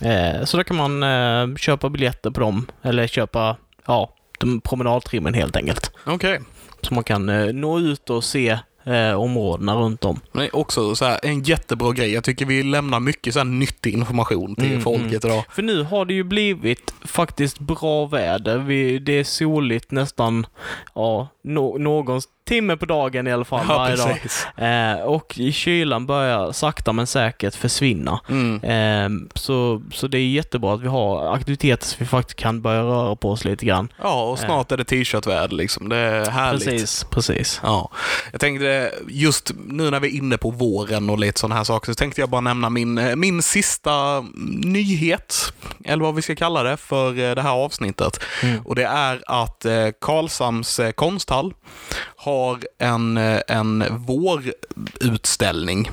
Eh, 0.03 0.43
så 0.43 0.57
då 0.57 0.63
kan 0.63 0.77
man 0.77 1.03
eh, 1.03 1.55
köpa 1.55 1.89
biljetter 1.89 2.29
på 2.31 2.39
dem, 2.39 2.65
eller 2.81 3.07
köpa, 3.07 3.57
ja, 3.85 4.13
promenadtrimmen 4.63 5.33
helt 5.33 5.55
enkelt. 5.55 5.91
Okej. 6.05 6.39
Så 6.81 6.93
man 6.93 7.03
kan 7.03 7.29
eh, 7.29 7.53
nå 7.53 7.79
ut 7.79 8.09
och 8.09 8.23
se 8.23 8.59
eh, 8.87 9.13
områdena 9.21 9.75
runt 9.75 10.05
om. 10.05 10.19
Är 10.33 10.55
också 10.55 10.95
så 10.95 11.05
här, 11.05 11.19
en 11.23 11.43
jättebra 11.43 11.91
grej. 11.91 12.13
Jag 12.13 12.23
tycker 12.23 12.45
vi 12.45 12.63
lämnar 12.63 12.99
mycket 12.99 13.33
så 13.33 13.39
här 13.39 13.45
nyttig 13.45 13.93
information 13.93 14.55
till 14.55 14.67
Mm, 14.67 14.81
folket 14.81 15.25
idag. 15.25 15.43
För 15.49 15.61
nu 15.61 15.83
har 15.83 16.05
det 16.05 16.13
ju 16.13 16.23
blivit 16.23 16.93
faktiskt 17.05 17.59
bra 17.59 18.05
väder. 18.05 18.57
Vi, 18.57 18.99
det 18.99 19.19
är 19.19 19.23
soligt 19.23 19.91
nästan, 19.91 20.45
ja, 20.95 21.27
no, 21.43 21.77
någon 21.77 22.21
timme 22.47 22.77
på 22.77 22.85
dagen 22.85 23.27
i 23.27 23.31
alla 23.31 23.45
fall 23.45 23.65
varje 23.67 23.95
dag. 23.95 24.19
Eh, 24.57 25.01
och 25.01 25.39
kylan 25.51 26.05
börjar 26.05 26.51
sakta 26.51 26.93
men 26.93 27.07
säkert 27.07 27.55
försvinna. 27.55 28.19
Mm. 28.29 28.63
Eh, 28.63 29.27
så, 29.35 29.81
så 29.91 30.07
det 30.07 30.17
är 30.17 30.27
jättebra 30.27 30.73
att 30.73 30.81
vi 30.81 30.87
har 30.87 31.33
aktiviteter 31.33 31.85
så 31.85 31.95
vi 31.99 32.05
faktiskt 32.05 32.39
kan 32.39 32.61
börja 32.61 32.81
röra 32.81 33.15
på 33.15 33.31
oss 33.31 33.45
lite 33.45 33.65
grann. 33.65 33.93
Ja, 34.01 34.23
och 34.23 34.39
snart 34.39 34.71
är 34.71 34.77
det 34.77 34.83
t-shirtväder 34.83 35.55
liksom. 35.55 35.89
Det 35.89 35.97
är 35.97 36.31
härligt. 36.31 36.65
Precis, 36.65 37.03
precis. 37.03 37.61
Ja, 37.63 37.91
jag 38.31 38.41
tänkte 38.41 38.91
just 39.07 39.51
nu 39.67 39.91
när 39.91 39.99
vi 39.99 40.07
är 40.07 40.17
inne 40.17 40.37
på 40.37 40.51
våren 40.51 41.09
och 41.09 41.19
lite 41.19 41.39
sådana 41.39 41.55
här 41.55 41.63
saker 41.63 41.91
så 41.91 41.95
tänkte 41.95 42.21
jag 42.21 42.29
bara 42.29 42.41
nämna 42.41 42.69
min, 42.69 42.97
eh, 42.97 43.15
min 43.15 43.41
sista 43.41 44.25
nyhet, 44.63 45.53
eller 45.85 46.03
vad 46.03 46.15
vi 46.15 46.21
ska 46.21 46.35
kalla 46.35 46.63
det, 46.63 46.77
för 46.77 47.19
eh, 47.19 47.35
det 47.35 47.41
här 47.41 47.51
avsnittet. 47.51 48.19
Mm. 48.43 48.61
Och 48.65 48.75
det 48.75 48.85
är 48.85 49.23
att 49.25 49.65
eh, 49.65 49.87
Karlshamns 50.01 50.79
eh, 50.79 50.91
konsthall 50.91 51.53
har 52.17 52.36
en, 52.77 53.17
eh, 53.17 53.41
en 53.47 53.83
vårutställning. 54.05 55.89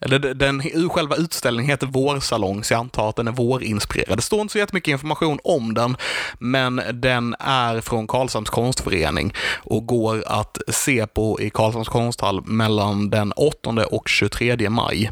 Eller 0.00 0.18
den, 0.18 0.38
den, 0.38 0.88
själva 0.90 1.16
utställningen 1.16 1.70
heter 1.70 1.86
Vårsalong, 1.86 2.64
så 2.64 2.74
jag 2.74 2.78
antar 2.78 3.08
att 3.08 3.16
den 3.16 3.28
är 3.28 3.32
vårinspirerad. 3.32 4.18
Det 4.18 4.22
står 4.22 4.40
inte 4.40 4.52
så 4.52 4.58
jättemycket 4.58 4.92
information 4.92 5.38
om 5.44 5.74
den, 5.74 5.96
men 6.38 6.82
den 6.92 7.36
är 7.38 7.80
från 7.80 8.06
Karlshamns 8.06 8.50
konstförening 8.50 9.34
och 9.56 9.86
går 9.86 10.24
att 10.26 10.58
se 10.68 11.06
på 11.06 11.40
i 11.40 11.50
Karlshamns 11.50 11.88
konsthall 11.88 12.42
mellan 12.44 13.10
den 13.10 13.32
8 13.32 13.86
och 13.90 14.08
23 14.08 14.70
maj. 14.70 15.10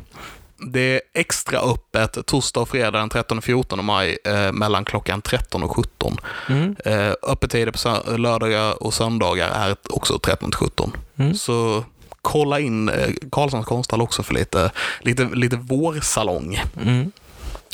Det 0.59 0.81
är 0.81 1.01
extra 1.15 1.59
öppet 1.59 2.27
torsdag 2.27 2.61
och 2.61 2.69
fredag 2.69 2.99
den 2.99 3.09
13 3.09 3.39
och 3.39 3.45
14 3.45 3.85
maj 3.85 4.19
eh, 4.25 4.53
mellan 4.53 4.85
klockan 4.85 5.23
13 5.23 5.63
och 5.63 5.77
17. 5.77 6.17
Mm. 6.49 6.77
Eh, 6.85 7.13
öppettider 7.23 7.73
på 7.73 8.17
lördagar 8.17 8.83
och 8.83 8.95
söndagar 8.95 9.49
är 9.49 9.77
också 9.91 10.19
13 10.19 10.51
till 10.51 10.59
17. 10.59 10.93
Mm. 11.17 11.35
Så 11.35 11.85
kolla 12.23 12.61
in 12.61 12.89
eh, 12.89 13.09
Karlssons 13.33 13.67
konsthall 13.67 14.01
också 14.01 14.23
för 14.23 14.35
lite, 14.35 14.71
lite, 15.01 15.25
lite 15.25 15.57
vårsalong. 15.57 16.61
Mm. 16.83 17.13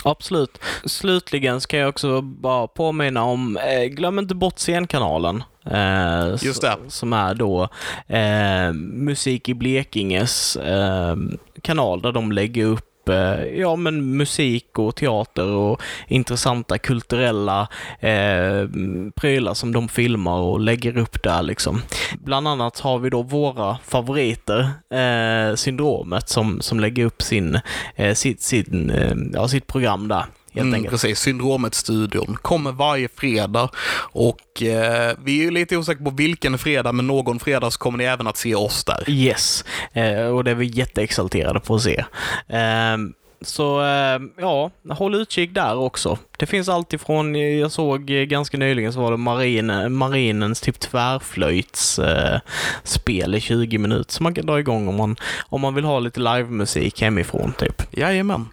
Absolut. 0.05 0.59
Slutligen 0.85 1.61
ska 1.61 1.77
jag 1.77 1.89
också 1.89 2.21
bara 2.21 2.67
påminna 2.67 3.23
om, 3.25 3.57
eh, 3.57 3.85
glöm 3.85 4.19
inte 4.19 4.35
bort 4.35 4.59
scenkanalen. 4.59 5.43
Eh, 5.71 6.29
Just 6.43 6.63
det. 6.63 6.77
Som 6.89 7.13
är 7.13 7.35
då 7.35 7.69
eh, 8.09 8.73
Musik 8.93 9.49
i 9.49 9.55
Blekinges 9.55 10.57
eh, 10.57 11.17
kanal 11.63 12.03
där 12.03 12.13
de 12.13 12.33
lägger 12.33 12.65
upp 12.67 12.87
eh, 13.09 13.45
ja, 13.45 13.77
men 13.77 14.17
musik 14.17 14.79
och 14.79 14.97
teater 14.97 15.47
och 15.47 15.83
intressanta 16.09 16.79
kulturella 16.79 17.69
eh, 18.01 18.69
prylar 19.15 19.55
som 19.55 19.73
de 19.73 19.89
filmar 19.89 20.39
och 20.39 20.61
lägger 20.61 20.99
upp 20.99 21.23
där 21.23 21.43
liksom. 21.43 21.83
Bland 22.19 22.49
annat 22.49 22.79
har 22.79 22.99
vi 22.99 23.11
då 23.11 23.23
våra 23.23 23.79
favoriter, 23.85 24.71
eh, 24.91 25.55
Syndromet, 25.55 26.29
som, 26.29 26.61
som 26.61 26.81
lägger 26.81 27.05
upp 27.05 27.23
sin, 27.23 27.61
eh, 27.97 28.15
sitt, 28.15 28.43
sin, 28.43 28.91
eh, 28.91 29.15
ja, 29.33 29.49
sitt 29.49 29.67
program 29.67 30.09
där. 30.09 30.25
Helt 30.55 30.63
Mm, 30.65 30.75
enkelt. 30.75 30.91
precis, 30.91 31.21
Syndromet-studion 31.21 32.37
kommer 32.43 32.73
varje 32.73 33.09
fredag 33.17 33.69
och 34.13 34.63
eh, 34.63 35.17
vi 35.25 35.39
är 35.41 35.45
ju 35.45 35.51
lite 35.51 35.77
osäkra 35.77 36.05
på 36.05 36.11
vilken 36.11 36.59
fredag, 36.59 36.93
men 36.93 37.07
någon 37.07 37.39
fredag 37.41 37.71
så 37.71 37.79
kommer 37.79 37.99
ni 37.99 38.05
även 38.05 38.27
att 38.27 38.37
se 38.37 38.55
oss 38.55 38.85
där. 38.85 39.05
Yes, 39.11 39.65
eh, 39.93 40.21
och 40.27 40.45
det 40.45 40.51
är 40.51 40.55
vi 40.55 40.67
jätteexalterade 40.67 41.61
på 41.61 41.75
att 41.75 41.83
se. 41.83 42.05
Eh, 42.49 42.97
så 43.41 43.81
eh, 43.83 44.21
ja, 44.41 44.71
håll 44.91 45.15
utkik 45.15 45.55
där 45.55 45.77
också. 45.77 46.19
Det 46.39 46.47
finns 46.47 46.69
allt 46.69 46.93
ifrån, 46.93 47.35
jag 47.59 47.73
såg 47.73 48.11
eh, 48.11 48.23
ganska 48.23 48.57
nyligen 48.59 48.93
så 48.93 49.01
var 49.01 49.11
det 49.11 49.17
marin, 49.17 49.93
marinens 49.97 50.61
typ 50.61 50.81
tvärflöjts 50.81 51.99
eh, 51.99 52.39
spel 52.85 53.35
i 53.35 53.41
20 53.41 53.79
minuter 53.79 54.13
som 54.13 54.25
man 54.25 54.35
kan 54.35 54.47
dra 54.47 54.59
igång 54.61 54.89
om 54.89 54.97
man, 54.97 55.17
om 55.49 55.61
man 55.61 55.75
vill 55.75 55.85
ha 55.85 55.99
lite 55.99 56.21
livemusik 56.21 57.03
hemifrån 57.03 57.53
typ. 57.59 57.83
Jajamän. 57.91 58.49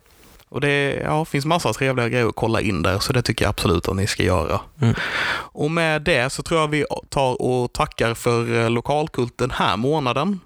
Och 0.51 0.61
det 0.61 1.01
ja, 1.03 1.25
finns 1.25 1.45
massa 1.45 1.73
trevliga 1.73 2.09
grejer 2.09 2.27
att 2.27 2.35
kolla 2.35 2.61
in 2.61 2.81
där, 2.81 2.99
så 2.99 3.13
det 3.13 3.21
tycker 3.21 3.45
jag 3.45 3.49
absolut 3.49 3.87
att 3.87 3.95
ni 3.95 4.07
ska 4.07 4.23
göra. 4.23 4.59
Mm. 4.81 4.95
Och 5.33 5.71
med 5.71 6.01
det 6.01 6.29
så 6.29 6.43
tror 6.43 6.59
jag 6.59 6.67
vi 6.67 6.85
tar 7.09 7.41
och 7.41 7.73
tackar 7.73 8.13
för 8.13 8.63
eh, 8.63 8.69
lokalkult 8.69 9.37
den 9.37 9.51
här 9.51 9.77
månaden. 9.77 10.39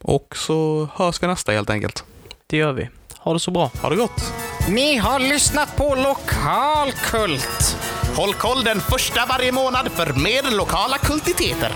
Och 0.00 0.36
så 0.36 0.88
hörs 0.94 1.22
vi 1.22 1.26
nästa 1.26 1.52
helt 1.52 1.70
enkelt. 1.70 2.04
Det 2.46 2.56
gör 2.56 2.72
vi. 2.72 2.88
Ha 3.18 3.32
det 3.32 3.40
så 3.40 3.50
bra. 3.50 3.70
Ha 3.82 3.90
det 3.90 3.96
gott! 3.96 4.32
Ni 4.68 4.96
har 4.96 5.18
lyssnat 5.18 5.76
på 5.76 5.94
Lokalkult. 5.94 7.76
Håll 8.16 8.34
koll 8.34 8.64
den 8.64 8.80
första 8.80 9.26
varje 9.26 9.52
månad 9.52 9.88
för 9.92 10.12
mer 10.12 10.56
lokala 10.56 10.98
kultiteter. 10.98 11.72